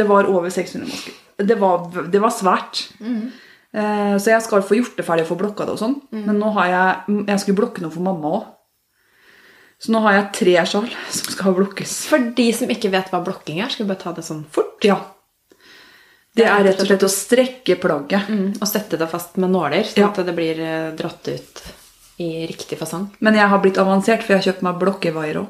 [0.00, 1.16] Det var over 600 masker.
[1.40, 2.82] Det var, det var svært.
[3.00, 3.30] Mm.
[4.20, 5.94] så jeg skal få gjort det ferdig og få blokka det og sånn.
[6.12, 8.48] Men nå har jeg Jeg skulle blokke noe for mamma òg.
[9.80, 11.94] Så nå har jeg tre sjal som skal blokkes.
[12.10, 14.76] For de som ikke vet hva blokking er, skal vi bare ta det sånn fort.
[14.84, 14.98] Ja.
[16.36, 18.28] Det er rett og slett å strekke plagget.
[18.30, 20.10] Mm, og sette det fast med nåler, sånn Ja.
[20.24, 21.62] det blir eh, dratt ut
[22.20, 23.08] i riktig fasong.
[23.24, 25.48] Men jeg har blitt avansert, for jeg har kjøpt meg blokkevaier òg.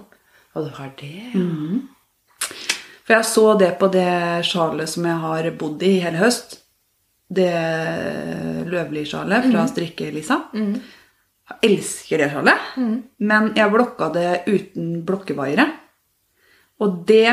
[0.54, 1.40] Og du har det, ja.
[1.40, 1.88] Mm.
[3.04, 6.60] For jeg så det på det sjalet som jeg har bodd i hele høst.
[7.30, 7.50] Det
[8.70, 10.38] Løvli-sjalet fra Strikke-Lisa.
[11.50, 12.66] Jeg elsker det sjalet.
[13.18, 15.66] Men jeg blokka det uten blokkevaiere.
[16.80, 17.26] Og det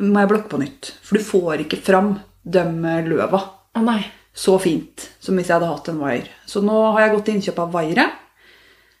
[0.00, 0.92] må jeg blokke på nytt.
[1.04, 2.14] For du får ikke fram
[2.44, 2.64] de
[3.08, 4.04] løva oh,
[4.34, 6.28] så fint som hvis jeg hadde hatt en vaier.
[6.48, 7.76] Så nå har jeg gått til innkjøp av.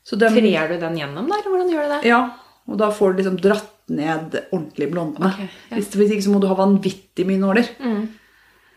[0.04, 1.42] Så de- Trer du den gjennom, der?
[1.48, 2.02] Hvordan gjør du det?
[2.10, 2.20] ja,
[2.68, 5.30] og da får du liksom dratt ned ordentlig blondene.
[5.32, 5.76] Okay, ja.
[5.76, 7.68] hvis, hvis ikke så må du ha vanvittig mye nåler.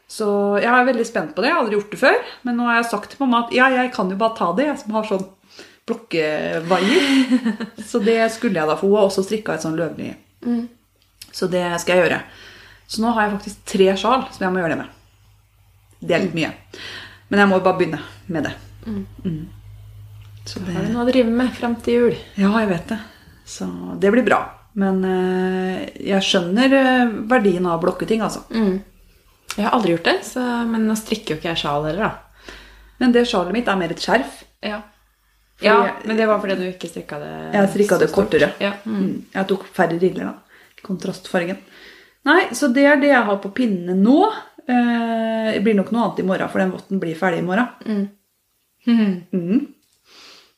[0.08, 0.28] Så
[0.64, 1.50] jeg er veldig spent på det.
[1.50, 2.18] Jeg har aldri gjort det før.
[2.48, 4.68] Men nå har jeg sagt til mamma at ja, jeg kan jo bare ta det,
[4.70, 5.26] jeg som har sånn
[5.88, 7.07] blokkevaier.
[7.89, 8.89] så det skulle jeg da få.
[8.89, 10.13] Hun har også strikka et sånn løvlig.
[11.31, 12.21] Så det skal jeg gjøre.
[12.88, 14.95] Så nå har jeg faktisk tre sjal som jeg må gjøre det med.
[15.99, 16.51] Det er litt mye.
[17.27, 18.53] Men jeg må bare begynne med det.
[18.88, 19.47] Mm.
[20.47, 22.19] Så det Har du noe å drive med fram til jul?
[22.39, 22.99] ja, jeg vet det.
[23.47, 23.67] Så
[23.99, 24.39] det blir bra.
[24.77, 28.45] Men eh, jeg skjønner eh, verdien av å blokke ting, altså.
[29.57, 32.53] Jeg har aldri gjort det, så, men nå strikker jo ikke jeg sjal heller, da.
[33.01, 34.43] Men det sjalet mitt er mer et skjerf.
[34.65, 34.83] Ja.
[35.58, 38.51] Fordi ja, men det var fordi du ikke strikka det Jeg strikka det kortere.
[38.62, 38.74] Ja.
[38.86, 39.26] Mm.
[39.34, 40.34] Jeg tok færre riller, da.
[40.86, 41.58] Kontrastfargen.
[42.28, 44.20] Nei, så det er det jeg har på pinnene nå.
[44.68, 48.08] Eh, Det blir nok noe annet i morgen, for den votten blir ferdig i morgen.
[48.86, 49.58] Mhm.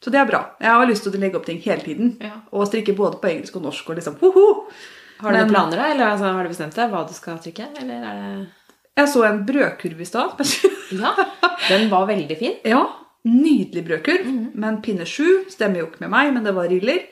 [0.04, 0.40] Så det er bra.
[0.64, 2.14] Jeg har lyst til å legge opp ting hele tiden.
[2.24, 2.38] Ja.
[2.56, 4.46] Og strikke både på engelsk og norsk og liksom hoho!
[5.20, 5.88] Har du Men- noen planer, da?
[5.92, 7.66] Eller altså, har du bestemt deg hva du skal trykke?
[7.82, 8.48] Eller er det
[8.96, 10.40] Jeg så en brødkurv i stad.
[10.96, 11.12] Ja,
[11.68, 12.56] den var veldig fin.
[12.74, 12.86] ja,
[13.30, 14.28] nydelig brødkurv.
[14.60, 17.06] Men pinne sju stemmer jo ikke med meg, men det var riller.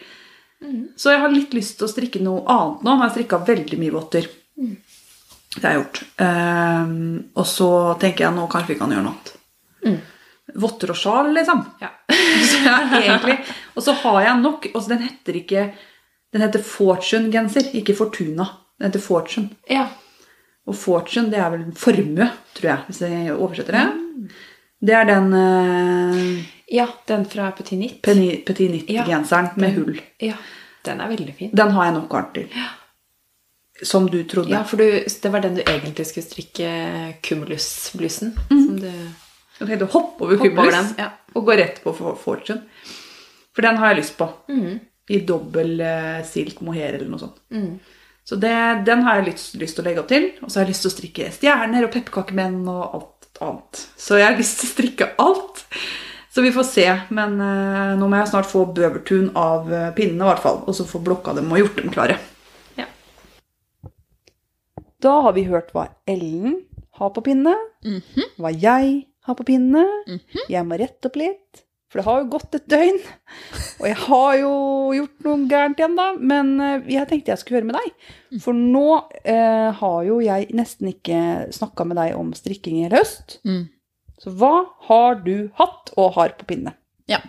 [0.97, 2.93] Så jeg har litt lyst til å strikke noe annet nå.
[2.95, 4.29] Jeg har strikka veldig mye votter.
[4.57, 5.99] Det har jeg gjort.
[6.21, 6.95] Um,
[7.37, 7.69] og så
[8.01, 10.07] tenker jeg nå kanskje vi kan gjøre noe annet.
[10.57, 11.61] Votter og sjal, liksom.
[11.83, 11.91] Ja.
[12.47, 13.35] Så egentlig,
[13.75, 15.63] og så har jeg nok og Den heter ikke
[16.33, 18.45] Den heter Fortune-genser, ikke Fortuna.
[18.79, 19.49] Den heter Fortune.
[19.69, 19.87] ja.
[20.67, 22.25] Og Fortune, det er vel formue,
[22.57, 24.31] tror jeg, hvis jeg oversetter det.
[24.79, 28.01] Det er den uh, Ja, den fra Petit Nitt.
[28.05, 30.01] Petit Nitt-genseren med hull.
[30.21, 30.35] Ja,
[30.85, 31.53] den er veldig fin.
[31.55, 32.51] Den har jeg nok garn til.
[33.85, 34.51] Som du trodde.
[34.53, 34.85] Ja, for du,
[35.23, 36.69] det var den du egentlig skulle strikke
[37.25, 38.33] Cumulus-blusen.
[38.49, 41.11] Som du Jeg tenkte å hoppe over over Cumulus den, ja.
[41.33, 42.61] og gå rett på For- Fortune.
[43.55, 44.27] For den har jeg lyst på.
[44.53, 44.79] Mm.
[45.09, 47.39] I dobbel uh, silk mohair eller noe sånt.
[47.53, 47.77] Mm.
[48.27, 48.53] Så det,
[48.85, 50.25] den har jeg lyst, lyst til å legge opp til.
[50.43, 53.81] Og så har jeg lyst til å strikke stjerner og pepperkakemenn og alt annet.
[53.99, 55.63] Så jeg har lyst til å strikke alt.
[56.33, 56.85] Så vi får se.
[57.17, 60.59] Men eh, nå må jeg snart få bøvertun av eh, pinnene, i hvert fall.
[60.69, 62.17] Og så få blokka dem og gjort dem klare.
[62.77, 62.85] Ja.
[65.01, 66.59] Da har vi hørt hva Ellen
[66.97, 67.53] har på pinne,
[68.41, 68.93] hva jeg
[69.27, 69.83] har på pinne.
[70.49, 71.63] Jeg må rette opp litt,
[71.97, 72.97] for det har jo gått et døgn.
[73.79, 74.51] Og jeg har jo
[74.93, 76.05] gjort noe gærent igjen, da.
[76.31, 78.11] Men eh, jeg tenkte jeg skulle høre med deg.
[78.43, 78.83] For nå
[79.23, 81.21] eh, har jo jeg nesten ikke
[81.55, 83.39] snakka med deg om strikking i hele høst.
[83.49, 83.63] Mm.
[84.21, 86.75] Så hva har du hatt og har på pinne?
[87.09, 87.23] Ja.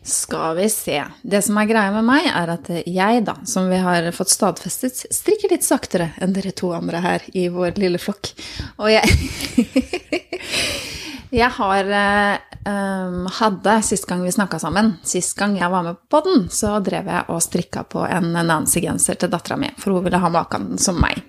[0.00, 0.96] Skal vi se.
[1.20, 4.96] Det som er greia med meg, er at jeg, da, som vi har fått stadfestet,
[5.12, 8.32] strikker litt saktere enn dere to andre her i vår lille flokk.
[8.80, 9.04] Og jeg
[11.30, 11.88] Jeg har
[12.66, 16.78] um, hadde, sist gang vi snakka sammen, sist gang jeg var med på den, så
[16.82, 20.72] drev jeg og strikka på en Nancy-genser til dattera mi, for hun ville ha maken
[20.82, 21.22] som meg.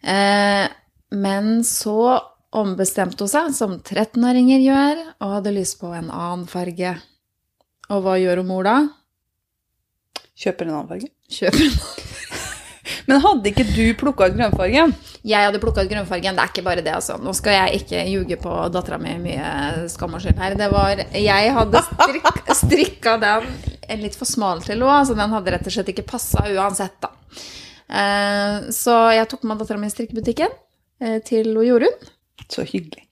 [0.00, 0.66] Eh,
[1.10, 2.20] men så
[2.54, 6.94] ombestemte hun seg, som 13-åringer gjør, og hadde lyst på en annen farge.
[7.90, 8.76] Og hva gjør hun mor da?
[10.38, 11.10] Kjøper en annen farge.
[11.30, 12.08] Kjøper en
[13.10, 14.92] Men hadde ikke du plukka ut grønnfargen?
[15.26, 16.36] Jeg hadde plukka ut grønnfargen.
[16.38, 17.16] Det er ikke bare det, altså.
[17.20, 20.54] Nå skal jeg ikke ljuge på dattera mi mye skam og skyld her.
[20.60, 22.30] Det var Jeg hadde strik,
[22.62, 23.50] strikka den
[24.04, 27.10] litt for smal til henne, så den hadde rett og slett ikke passa uansett, da.
[27.90, 30.52] Eh, Så jeg tok med dattera mi i strikkebutikken
[31.02, 31.96] eh, til Jorunn.
[32.50, 33.06] Så hyggelig.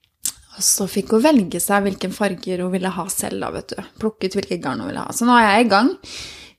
[0.57, 3.83] Og så fikk hun velge seg hvilken farger hun ville ha selv, da, vet du.
[4.01, 5.11] Plukke ut hvilke garn hun ville ha.
[5.15, 5.91] Så nå er jeg i gang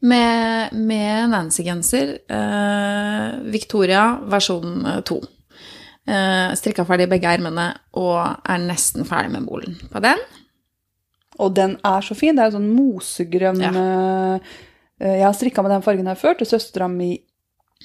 [0.01, 2.15] med, med Nancy-genser.
[2.31, 5.21] Eh, Victoria versjon 2.
[6.11, 7.69] Eh, strikka ferdig begge ermene
[8.01, 8.17] og
[8.49, 10.23] er nesten ferdig med bolen på den.
[11.41, 12.35] Og den er så fin.
[12.37, 13.73] Det er jo sånn mosegrønn Ja.
[13.73, 14.41] eh,
[15.01, 17.15] Jeg har strikka med den fargen her før til søstera mi,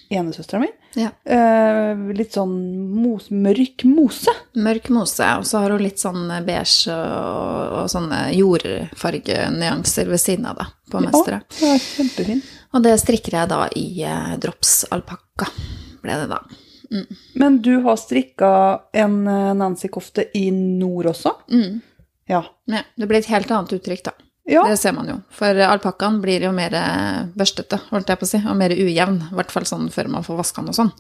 [0.09, 0.69] enesøstera mi.
[0.95, 1.09] Ja.
[1.23, 2.53] Eh, litt sånn
[2.95, 4.31] mos, mørk mose.
[4.55, 10.49] Mørk mose, og så har hun litt sånn beige og, og sånne jordfargenyanser ved siden
[10.51, 11.59] av, det på mesteret.
[11.61, 12.45] Ja, det kjempefin.
[12.75, 15.49] Og det strikker jeg da i eh, drops alpakka,
[16.03, 16.43] ble det da.
[17.33, 18.51] Men du har strikka
[18.93, 21.33] en eh, Nancy-kofte i nord også?
[21.51, 21.81] Mm.
[22.29, 22.43] Ja.
[22.65, 24.15] Ja, det blir et helt annet uttrykk, da.
[24.45, 24.61] Ja.
[24.69, 25.15] Det ser man jo.
[25.33, 29.17] For alpakkaen blir jo mer eh, børstete, holdt jeg på å si, og mer ujevn.
[29.31, 30.93] I hvert fall sånn før man får vaska den og sånn.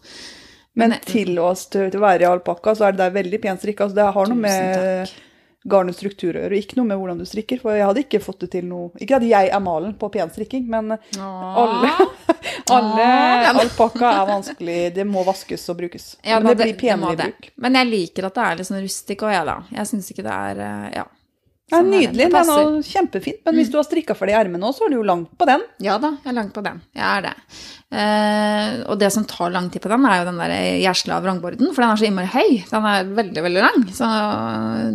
[0.75, 3.85] Men til å, til å være i alpakka, så er det der veldig pent strikka.
[3.85, 5.13] Altså, det har noe med
[5.65, 7.61] garnets struktur å gjøre, ikke noe med hvordan du strikker.
[7.61, 10.67] For jeg hadde ikke fått det til noe Ikke at jeg er malen på penstrikking,
[10.69, 11.93] men alle,
[12.75, 13.07] alle
[13.53, 14.79] alpakka er vanskelig.
[14.97, 16.15] Det må vaskes og brukes.
[16.21, 17.51] Ja, men det, det blir penere i bruk.
[17.65, 19.57] Men jeg liker at det er litt sånn rustikk òg, jeg, da.
[19.79, 21.05] Jeg syns ikke det er eh, Ja.
[21.71, 22.25] Ja, Sånn er nydelig.
[22.27, 22.49] Det Den.
[22.51, 22.75] Mm.
[22.77, 23.39] er kjempefint.
[23.47, 25.63] Men hvis du har strikka ferdig ermet nå, så er du jo langt på den.
[25.81, 26.81] Ja da, jeg er langt på den.
[26.93, 27.31] Jeg er det.
[27.95, 30.53] Eh, og det som tar lang tid på den, er jo den der
[30.83, 32.51] gjersla vrangborden, for den er så innmari høy.
[32.69, 33.85] Den er veldig, veldig lang.
[33.97, 34.09] Så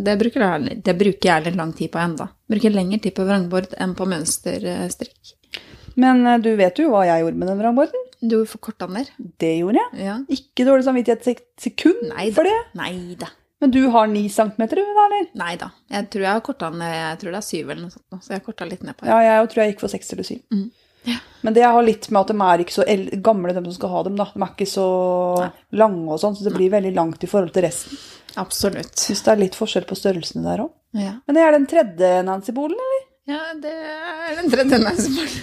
[0.07, 2.29] det bruker jeg, det bruker jeg litt lang tid på enda.
[2.51, 5.35] Bruker lengre tid på vrangbord enn på mønsterstrikk.
[6.01, 8.07] Men eh, du vet jo hva jeg gjorde med den vrangborden.
[8.23, 9.11] Du forkorta den der.
[9.43, 10.05] Det gjorde jeg.
[10.07, 10.19] Ja.
[10.29, 12.35] Ikke dårlig samvittighet et sek- sekund Nei da.
[12.37, 12.57] for det.
[12.79, 13.31] Nei da.
[13.61, 15.27] Men du har ni centimeter, du, da, eller?
[15.37, 15.71] Nei da.
[15.93, 18.33] Jeg tror jeg har korta ned Jeg tror det er syv eller noe sånt, så
[18.33, 19.11] jeg korta litt ned på det.
[19.13, 20.41] Ja, jeg tror jeg gikk for seks eller syv.
[20.55, 20.71] Mm.
[21.09, 21.19] Ja.
[21.45, 22.87] Men det har litt med at de er ikke så
[23.25, 24.17] gamle, de som skal ha dem.
[24.21, 24.27] da.
[24.33, 24.89] De er ikke så
[25.83, 28.01] lange og sånn, så det blir veldig langt i forhold til resten.
[28.41, 28.93] Absolutt.
[29.01, 30.75] Syns det er litt forskjell på størrelsene der òg.
[30.97, 31.15] Ja.
[31.27, 33.07] Men det er den tredje Nancy-bolen, eller?
[33.31, 35.41] ja, det er den tredje nesebolen.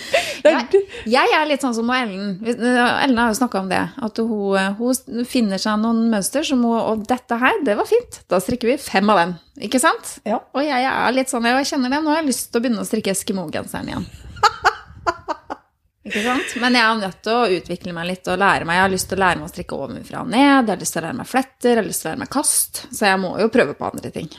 [0.40, 0.80] Jeg,
[1.12, 2.38] jeg er litt sånn som Ellen.
[2.48, 3.80] Ellen har jo snakka om det.
[4.00, 8.22] At hun, hun finner seg noen mønster som hun Og dette her, det var fint.
[8.30, 9.34] Da strikker vi fem av dem.
[9.68, 10.14] Ikke sant?
[10.24, 10.38] Ja.
[10.56, 12.00] Og jeg er litt sånn, jeg kjenner det.
[12.00, 14.08] Nå har jeg lyst til å begynne å strikke Eskimo-genseren igjen.
[16.10, 16.54] Ikke sant?
[16.62, 18.78] Men jeg er nødt til å utvikle meg litt og lære meg.
[18.78, 20.46] Jeg har lyst til å lære meg å strikke ovenfra og ned.
[20.48, 22.32] Jeg har lyst til å lære meg fletter, jeg har lyst til å lære meg
[22.32, 22.80] kast.
[22.88, 24.30] Så jeg må jo prøve på andre ting.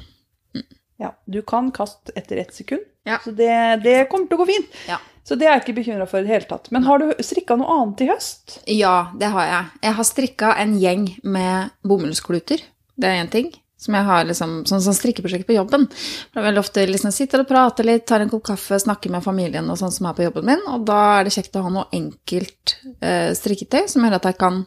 [1.01, 3.16] Ja, du kan kaste etter ett sekund, Ja.
[3.24, 4.76] så det, det kommer til å gå fint.
[4.89, 4.99] Ja.
[5.32, 6.65] Så det er jeg ikke bekymra for i det hele tatt.
[6.75, 8.57] Men har du strikka noe annet i høst?
[8.67, 9.69] Ja, det har jeg.
[9.86, 12.59] Jeg har strikka en gjeng med bomullskluter.
[12.99, 13.47] Det er én ting.
[13.79, 15.88] Som jeg har liksom, sånn sånn strikkeprosjekt på jobben.
[16.34, 19.23] Da er veldig ofte liksom sitter og prater litt, tar en kopp kaffe, snakker med
[19.23, 20.67] familien og sånn som er på jobben min.
[20.67, 24.39] Og da er det kjekt å ha noe enkelt eh, strikketøy som gjør at jeg
[24.43, 24.65] kan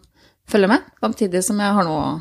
[0.48, 2.18] følge med, samtidig som jeg har noe å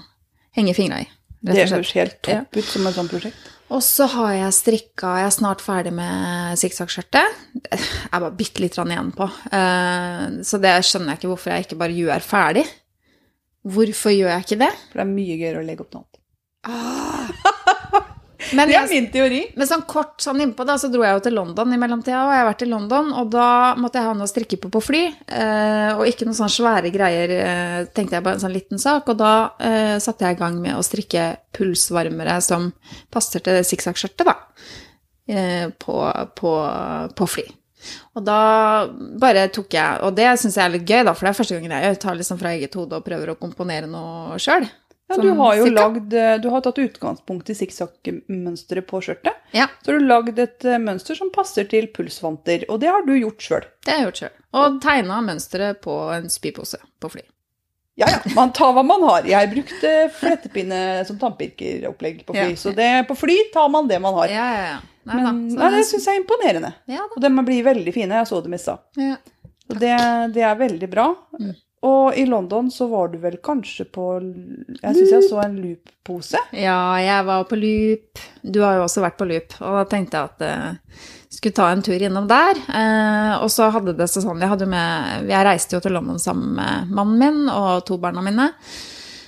[0.60, 1.08] henge fingra i.
[1.44, 3.48] Det høres helt topp ut som et sånt prosjekt.
[3.74, 7.40] Og så har jeg strikka Jeg er snart ferdig med sikksakkskjørtet.
[7.72, 7.80] Jeg
[8.12, 9.26] er bare bitte litt igjen på.
[9.50, 12.66] Eh, Så det skjønner jeg ikke hvorfor jeg ikke bare gjør ferdig.
[13.64, 14.72] Hvorfor gjør jeg ikke det?
[14.92, 17.53] For det er mye gøyere å legge opp noe annet.
[18.52, 19.42] Men, Det er min teori.
[19.56, 22.34] men sånn kort sånn innpå, da, så dro jeg jo til London i mellomtida, og
[22.34, 23.48] jeg har vært i London, og da
[23.80, 26.94] måtte jeg ha noe å strikke på på fly, eh, og ikke noen sånne svære
[26.94, 30.42] greier, eh, tenkte jeg bare en sånn liten sak, og da eh, satte jeg i
[30.44, 31.26] gang med å strikke
[31.56, 32.72] pulsvarmere som
[33.14, 34.38] passer til sikksakkskjørtet, da,
[35.30, 36.00] eh, på,
[36.36, 36.56] på,
[37.16, 37.50] på fly.
[38.16, 38.40] Og da
[39.20, 41.58] bare tok jeg Og det syns jeg er litt gøy, da, for det er første
[41.58, 44.68] gangen jeg tar liksom fra eget hode og prøver å komponere noe sjøl.
[45.12, 49.36] Ja, du har jo lagd eh, Du har tatt utgangspunkt i sikksakkmønsteret på skjørtet.
[49.54, 53.04] Ja, Så har du lagd et eh, mønster som passer til pulsvanter, og det har
[53.06, 53.68] du gjort sjøl.
[53.86, 54.34] det har jeg gjort sjøl.
[54.54, 57.22] Og tegna mønsteret på en spypose på fly.
[58.00, 59.28] Ja ja, man tar hva man har.
[59.30, 62.56] Jeg brukte flettepinne som tannpirkeropplegg på fly, Ja.
[62.58, 64.32] så det, på fly tar man det man har.
[64.34, 64.80] Ja, ja, ja.
[65.04, 66.70] Nei, Men nei, det syns jeg er imponerende.
[66.88, 68.16] Ja Og de blir veldig fine.
[68.22, 68.80] Jeg så dem i stad.
[68.96, 69.18] Ja.
[69.68, 69.92] Det,
[70.34, 71.10] det er veldig bra.
[71.38, 71.52] Mm.
[71.84, 76.40] Og i London så var du vel kanskje på Jeg syns jeg så en loop-pose.
[76.56, 78.22] ja, jeg var på loop.
[78.42, 81.68] Du har jo også vært på loop, og da tenkte jeg at jeg skulle ta
[81.74, 82.60] en tur innom der.
[82.70, 86.54] Eh, og så hadde det seg sånn Jeg, med, jeg reiste jo til London sammen
[86.60, 88.52] med mannen min og to barna mine.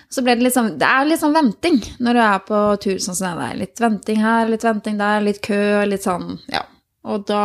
[0.08, 3.02] Så ble det litt sånn Det er litt sånn venting når du er på tur
[3.04, 3.60] sånn som det er.
[3.66, 6.64] Litt venting her, litt venting der, litt kø, litt sånn Ja.
[7.06, 7.42] Og da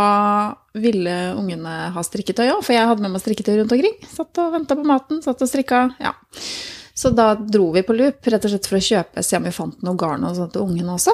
[0.81, 3.97] ville ungene ha strikketøy òg, for jeg hadde med meg strikketøy rundt omkring.
[4.09, 5.83] Satt og venta på maten, satt og strikka.
[6.01, 6.15] Ja.
[6.97, 9.53] Så da dro vi på loop, rett og slett for å kjøpe, se om vi
[9.57, 11.13] fant noe garn og sånt til ungene også.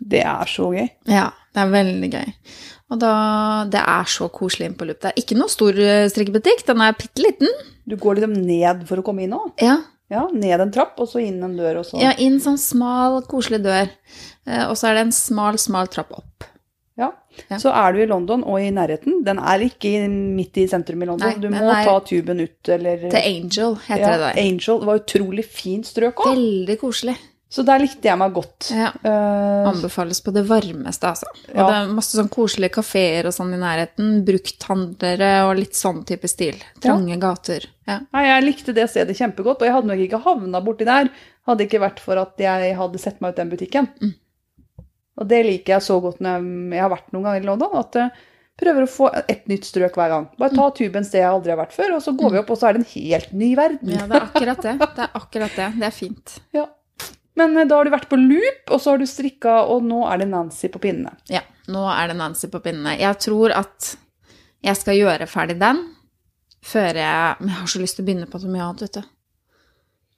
[0.00, 0.88] Det er så gøy.
[1.12, 2.32] Ja, det er veldig gøy.
[2.92, 3.12] Og da,
[3.72, 4.98] det er så koselig inn på loop.
[5.00, 7.52] Det er ikke noe stor eh, strikkebutikk, den er bitte liten.
[7.88, 9.52] Du går liksom ned for å komme inn òg.
[9.62, 9.78] Ja,
[10.12, 13.22] Ja, ned en trapp, og så inn en dør, og så ja, inn sånn smal,
[13.30, 13.88] koselig dør.
[14.44, 16.44] Eh, Og så er det en smal, smal trapp opp.
[17.48, 17.58] Ja.
[17.62, 19.20] Så er du i London og i nærheten.
[19.26, 21.28] Den er ikke midt i sentrum i London.
[21.28, 24.40] Nei, du må ta tuben ut, eller Til Angel heter ja, det der.
[24.46, 24.80] Angel.
[24.82, 26.32] Det var utrolig fint strøk òg.
[26.34, 27.16] Veldig koselig.
[27.52, 28.70] Så der likte jeg meg godt.
[28.72, 28.86] Ja.
[29.04, 31.26] Eh, Anbefales på det varmeste, altså.
[31.50, 31.66] Og Ja.
[31.68, 34.22] det er masse sånn koselige kafeer og sånn i nærheten.
[34.24, 36.56] Brukthandlere og litt sånn type stil.
[36.80, 37.66] Trange gater.
[37.86, 37.98] Ja.
[38.14, 41.10] Nei, jeg likte det stedet kjempegodt, og jeg hadde nok ikke havna borti der
[41.46, 43.88] hadde det ikke vært for at jeg hadde sett meg ut den butikken.
[44.00, 44.14] Mm.
[45.20, 47.74] Og det liker jeg så godt når jeg, jeg har vært noen ganger i London,
[47.80, 48.12] at jeg
[48.62, 50.28] prøver å få et nytt strøk hver gang.
[50.40, 52.60] Bare ta tuben sted jeg aldri har vært før, og så går vi opp, og
[52.60, 53.92] så er det en helt ny verden.
[53.92, 54.74] ja, det er akkurat det.
[54.82, 55.68] Det er akkurat det.
[55.80, 56.36] Det er fint.
[56.58, 56.68] Ja.
[57.40, 60.02] Men eh, da har du vært på loop, og så har du strikka, og nå
[60.04, 61.14] er det Nancy på pinnene.
[61.32, 61.40] Ja,
[61.72, 62.92] nå er det Nancy på pinnene.
[63.00, 63.94] Jeg tror at
[64.62, 65.80] jeg skal gjøre ferdig den
[66.62, 69.00] før jeg Men jeg har så lyst til å begynne på så mye annet, vet
[69.00, 69.08] du.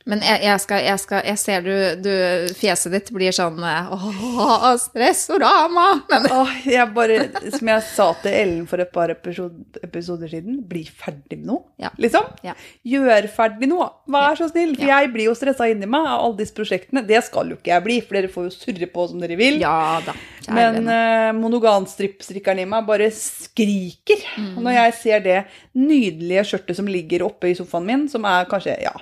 [0.06, 1.70] Men jeg, jeg, skal, jeg, skal, jeg ser du,
[2.04, 2.10] du
[2.58, 5.84] Fjeset ditt blir sånn Åh, stressorama!
[6.10, 7.16] Men Åh, jeg bare,
[7.54, 11.62] som jeg sa til Ellen for et par episod- episoder siden, bli ferdig med noe.
[11.80, 11.88] Ja.
[11.96, 12.26] Liksom.
[12.44, 12.52] Ja.
[12.84, 13.86] Gjør ferdig noe.
[14.12, 14.74] Vær så snill.
[14.76, 17.04] For jeg blir jo stressa inni meg av alle disse prosjektene.
[17.08, 19.56] Det skal jo ikke jeg bli, for dere får jo surre på som dere vil.
[19.64, 19.74] ja
[20.04, 20.12] da.
[20.52, 24.56] Men uh, monoganstrippstrikkeren i meg bare skriker Mm.
[24.64, 25.36] når jeg ser det
[25.78, 28.92] nydelige skjørtet som ligger oppe i sofaen min, som er kanskje ja,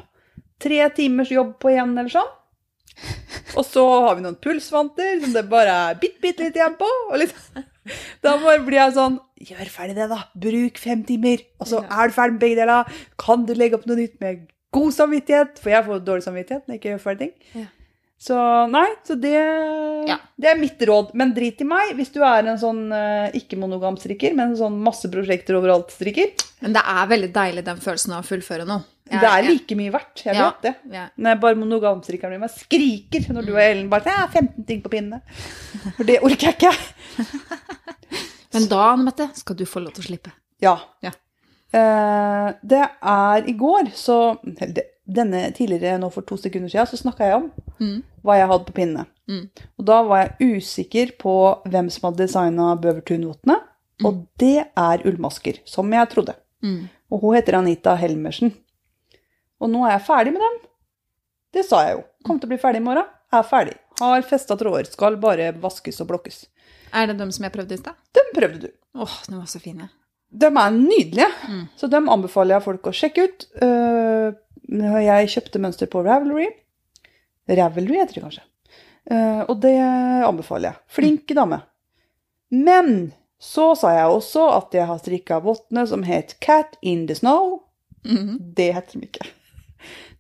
[0.63, 2.31] tre timers jobb på én eller sånn.
[3.57, 6.89] Og så har vi noen pulsvanter som det bare er bitte, bitte litt igjen på.
[7.19, 7.65] Liksom,
[8.23, 10.21] da blir jeg sånn Gjør ferdig det, da.
[10.39, 11.41] Bruk fem timer.
[11.59, 12.91] Og så er du ferdig med begge deler.
[13.19, 15.57] Kan du legge opp noe nytt med god samvittighet?
[15.59, 17.65] For jeg får dårlig samvittighet når jeg ikke gjør ferdig ting.
[17.65, 17.65] Ja.
[18.23, 18.37] Så
[18.71, 19.35] nei, så det,
[20.07, 20.21] Ja.
[20.39, 21.11] det er mitt råd.
[21.19, 24.79] Men drit i meg hvis du er en sånn eh, ikke-monogam strikker, men en sånn
[24.79, 26.37] masse prosjekter overalt-strikker.
[26.63, 28.87] Men det er veldig deilig den følelsen av å fullføre noe.
[29.21, 30.23] Det er like mye verdt.
[30.25, 30.51] Jeg Ja.
[30.51, 30.75] vet det.
[30.93, 31.09] Ja.
[31.19, 34.89] Når jeg bare monogamstrikkeren min skriker når du og Ellen bare sier 15 ting på
[34.91, 35.21] pinnene.
[35.97, 36.73] For det orker jeg ikke.
[38.55, 40.33] Men da, Anne Mette, skal du få lov til å slippe.
[40.63, 40.77] Ja.
[41.03, 41.13] Ja.
[41.73, 44.39] Eh, det er i går, så
[45.13, 47.49] Denne tidligere, nå for to sekunder siden, så snakka jeg om
[47.81, 48.03] Mm.
[48.23, 49.07] hva jeg hadde på pinnene.
[49.29, 49.49] Mm.
[49.79, 51.33] Og da var jeg usikker på
[51.67, 53.57] hvem som hadde designa Bøvertun-vottene.
[54.05, 56.35] Og det er ullmasker, som jeg trodde.
[56.63, 56.89] Mm.
[57.11, 58.55] Og hun heter Anita Helmersen.
[59.63, 60.59] Og nå er jeg ferdig med dem.
[61.55, 62.05] Det sa jeg jo.
[62.27, 63.07] Kom til å bli ferdig i morgen.
[63.33, 63.75] Jeg Er ferdig.
[64.01, 64.89] Har festa tråder.
[64.91, 66.45] Skal bare vaskes og blokkes.
[66.93, 67.95] Er det dem som jeg prøvde i stad?
[68.17, 68.71] Dem prøvde du.
[68.99, 69.89] Åh, de var så fine.
[70.33, 71.69] De er nydelige, Mm.
[71.77, 73.47] så dem anbefaler jeg folk å sjekke ut.
[73.61, 74.33] Eh,
[75.05, 76.49] jeg kjøpte mønster på Ravelry.
[77.49, 78.43] Ravelry heter det kanskje.
[79.11, 79.75] Eh, og det
[80.25, 80.77] anbefaler jeg.
[80.89, 81.63] Flink dame.
[82.51, 87.15] Men så sa jeg også at jeg har strikka vottene som het Cat in the
[87.15, 87.63] Snow.
[88.05, 88.55] Mhm.
[88.55, 89.27] Det heter de ikke.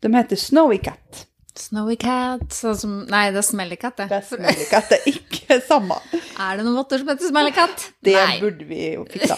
[0.02, 1.26] De heter Snowy Cat.
[1.54, 4.06] Snowy cat, sånn som Nei, det er smelly cat, det.
[4.08, 5.98] Det er Smelly Cat, det er ikke samme.
[6.40, 7.84] Er det noen votter som heter smelly cat?
[8.00, 8.38] Det Nei.
[8.40, 9.36] burde vi jo fiksa.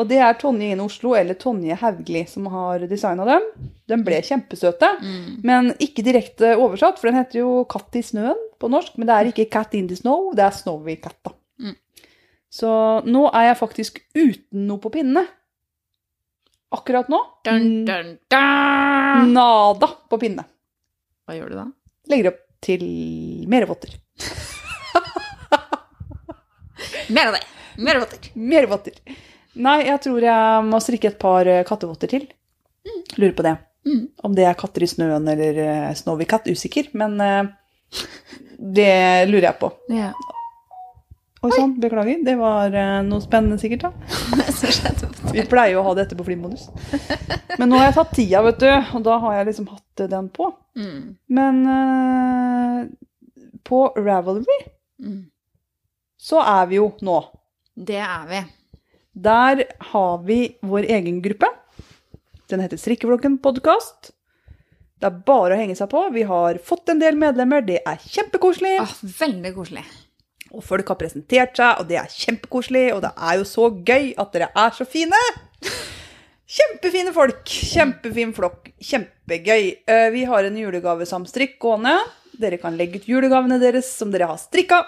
[0.00, 3.44] Og det er Tonje inn Oslo, eller Tonje Haugli, som har designa dem.
[3.90, 5.42] De ble kjempesøte, Mm.
[5.44, 8.96] men ikke direkte oversatt, for den heter jo Katt i snøen på norsk.
[8.96, 11.32] Men det er ikke Cat in the Snow, det er Snowy Cat, da.
[11.60, 11.76] Mm.
[12.50, 12.70] Så
[13.04, 15.26] nå er jeg faktisk uten noe på pinnene.
[16.70, 19.32] Akkurat nå Dun, dun, dun.
[19.32, 20.44] nada på pinne.
[21.26, 21.64] Hva gjør du da?
[22.12, 22.84] Legger opp til
[23.50, 23.90] mer votter.
[27.10, 27.42] Mer av det!
[27.80, 28.18] Mer votter.
[28.34, 28.92] Mer votter.
[29.58, 32.26] Nei, jeg tror jeg må strikke et par eh, kattevotter til.
[33.16, 33.56] Lurer på det.
[33.88, 34.02] Mm.
[34.28, 36.84] Om det er katter i snøen eller uh, Snowy Cat, usikker.
[37.00, 37.44] Men uh,
[38.78, 38.92] det
[39.30, 39.68] lurer jeg på.
[39.96, 40.10] Ja.
[41.40, 42.18] Oi sann, beklager.
[42.26, 43.90] Det var uh, noe spennende sikkert, da.
[44.60, 45.19] Så skjedde det.
[45.36, 46.68] Vi pleier jo å ha dette på flymodus.
[47.58, 48.68] Men nå har jeg tatt tida, vet du,
[48.98, 50.50] og da har jeg liksom hatt den på.
[50.78, 51.00] Mm.
[51.38, 52.84] Men uh,
[53.66, 54.60] på Ravelry
[55.00, 55.30] Mm.
[56.20, 57.14] så er vi jo nå.
[57.72, 58.40] Det er vi.
[59.16, 59.62] Der
[59.94, 61.48] har vi vår egen gruppe.
[62.52, 64.10] Den heter Strikkeflokken podkast.
[65.00, 66.02] Det er bare å henge seg på.
[66.12, 68.74] Vi har fått en del medlemmer, det er kjempekoselig.
[68.84, 69.86] Åh, veldig koselig.
[70.50, 72.86] Og folk har presentert seg, og det er kjempekoselig.
[72.96, 75.20] Og det er jo så gøy at dere er så fine!
[76.50, 77.44] Kjempefine folk.
[77.46, 78.72] Kjempefin flokk.
[78.82, 79.68] Kjempegøy.
[79.86, 81.94] Eh, Vi har en julegavesamstrikk gående.
[82.40, 84.82] Dere kan legge ut julegavene deres som dere har strikka.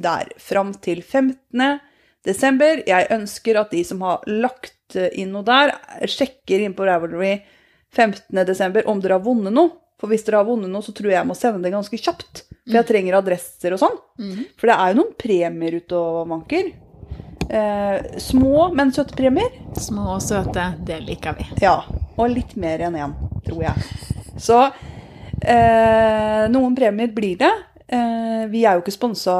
[0.00, 1.80] Der fram til 15.
[2.24, 2.80] desember.
[2.86, 5.74] Jeg ønsker at de som har lagt inn noe der,
[6.06, 7.42] sjekker inn på Ravelry
[7.92, 8.44] 15.
[8.46, 9.74] desember om dere har vunnet noe.
[10.04, 12.42] For hvis dere har vunnet noe, så tror jeg jeg må sende det ganske kjapt.
[12.66, 13.94] For jeg trenger adresser og sånn.
[14.20, 14.40] Mm.
[14.60, 16.66] For det er jo noen premier ute og vanker.
[17.48, 19.48] Eh, små, men søte premier.
[19.80, 21.46] Små og søte, det liker vi.
[21.64, 21.78] Ja.
[22.18, 23.14] Og litt mer enn én,
[23.46, 23.86] tror jeg.
[24.36, 24.60] Så
[25.40, 27.52] eh, noen premier blir det.
[27.88, 29.38] Eh, vi er jo ikke sponsa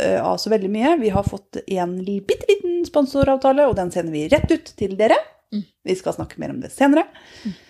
[0.00, 0.96] eh, av så veldig mye.
[1.04, 5.20] Vi har fått en bitte liten sponsoravtale, og den sender vi rett ut til dere.
[5.52, 5.68] Mm.
[5.92, 7.04] Vi skal snakke mer om det senere.
[7.44, 7.62] Eh,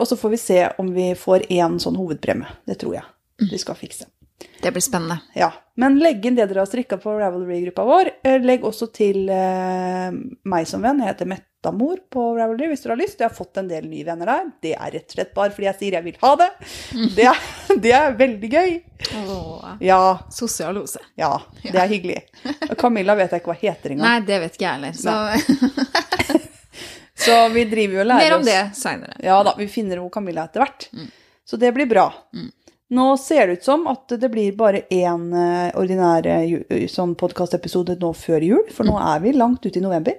[0.00, 2.48] og så får vi se om vi får én sånn hovedpremie.
[2.66, 4.06] Det tror jeg vi skal fikse.
[4.60, 5.18] Det blir spennende.
[5.36, 8.10] Ja, Men legg inn det dere har strikka på Ravelry-gruppa vår.
[8.24, 10.10] Eh, Legg også til eh,
[10.48, 10.98] meg som venn.
[11.00, 13.20] Jeg heter Mettamor på Ravelry hvis dere har lyst.
[13.20, 14.50] Jeg har fått en del nye venner der.
[14.64, 16.48] Det er rett og slett bare fordi jeg sier jeg vil ha det.
[17.16, 17.40] Det er,
[17.86, 18.74] det er veldig gøy.
[19.22, 20.00] Åh, Ja,
[20.32, 21.00] sosialose.
[21.20, 21.32] ja,
[21.62, 22.20] det er hyggelig.
[22.70, 24.08] Og Camilla vet jeg ikke hva heter engang.
[24.08, 24.92] Nei, det vet ikke jeg heller.
[25.00, 26.15] Så
[27.16, 29.16] Så vi driver jo og lærer mer om oss det seinere.
[29.24, 30.88] Ja da, vi finner jo Camilla etter hvert.
[30.92, 31.06] Mm.
[31.48, 32.10] Så det blir bra.
[32.36, 32.50] Mm.
[32.96, 37.96] Nå ser det ut som at det blir bare én eh, ordinær eh, sånn podkastepisode
[37.98, 39.06] nå før jul, for nå Mm.
[39.14, 40.14] er vi langt ute i november.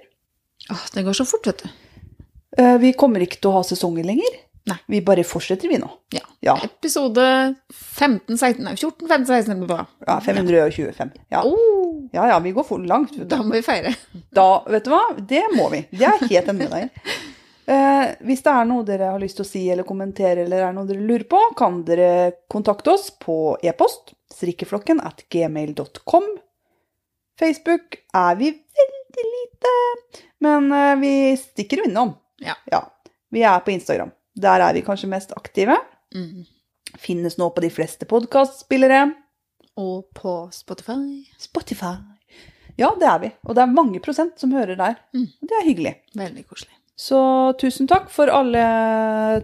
[0.70, 1.68] Åh, det går så fort, vet du.
[2.58, 4.34] Eh, Vi kommer ikke til å ha sesonger lenger.
[4.68, 4.76] Nei.
[4.92, 5.88] Vi bare fortsetter, vi nå.
[6.14, 6.24] Ja.
[6.44, 6.54] Ja.
[6.64, 7.24] Episode
[7.72, 9.86] 15, 16, nei, 14, 15, 16 blir bra.
[10.06, 11.10] ja 525.
[11.34, 11.42] Ja.
[11.44, 13.16] Oh, ja ja, vi går for langt.
[13.30, 13.94] da må vi feire.
[14.34, 15.02] Da, vet du hva?
[15.18, 15.82] Det må vi.
[15.90, 17.08] Det er helt enig med deg.
[17.68, 20.76] Eh, hvis det er noe dere har lyst til å si eller kommentere, eller er
[20.76, 22.12] noe dere lurer på, kan dere
[22.48, 26.28] kontakte oss på e-post strikkeflokken at gmail.com.
[27.38, 29.74] Facebook er vi veldig lite,
[30.46, 32.14] men eh, vi stikker innom.
[32.40, 32.56] Ja.
[33.30, 34.14] Vi er på Instagram.
[34.38, 35.76] Der er vi kanskje mest aktive.
[36.14, 36.44] Mm.
[36.98, 39.08] Finnes nå på de fleste podkastspillere.
[39.78, 41.24] Og på Spotify.
[41.38, 41.96] Spotify.
[42.78, 43.30] Ja, det er vi.
[43.46, 44.98] Og det er mange prosent som hører der.
[45.14, 45.28] Mm.
[45.42, 45.94] Det er hyggelig.
[46.18, 46.74] Veldig koselig.
[46.98, 47.18] Så
[47.60, 48.62] tusen takk for alle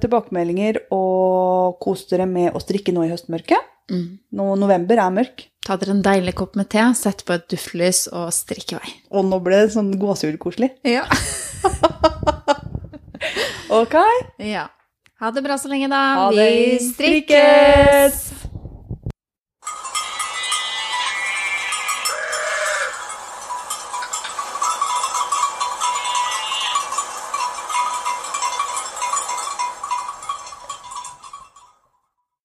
[0.03, 3.69] tilbakemeldinger, og kos dere med å strikke nå i høstmørket.
[3.93, 4.07] Mm.
[4.35, 8.03] Nå november er mørk, Ta dere en deilig kopp med te, sett på et duftlys
[8.13, 8.91] og strikk i vei.
[9.17, 10.75] og nå ble det sånn gåsehudkoselig.
[10.85, 11.07] Ja.
[13.75, 13.95] Ok?
[14.39, 14.69] ja.
[15.25, 15.97] Ha det bra så lenge, da.
[15.97, 16.51] Ha det.
[16.53, 18.34] Vi strikkes!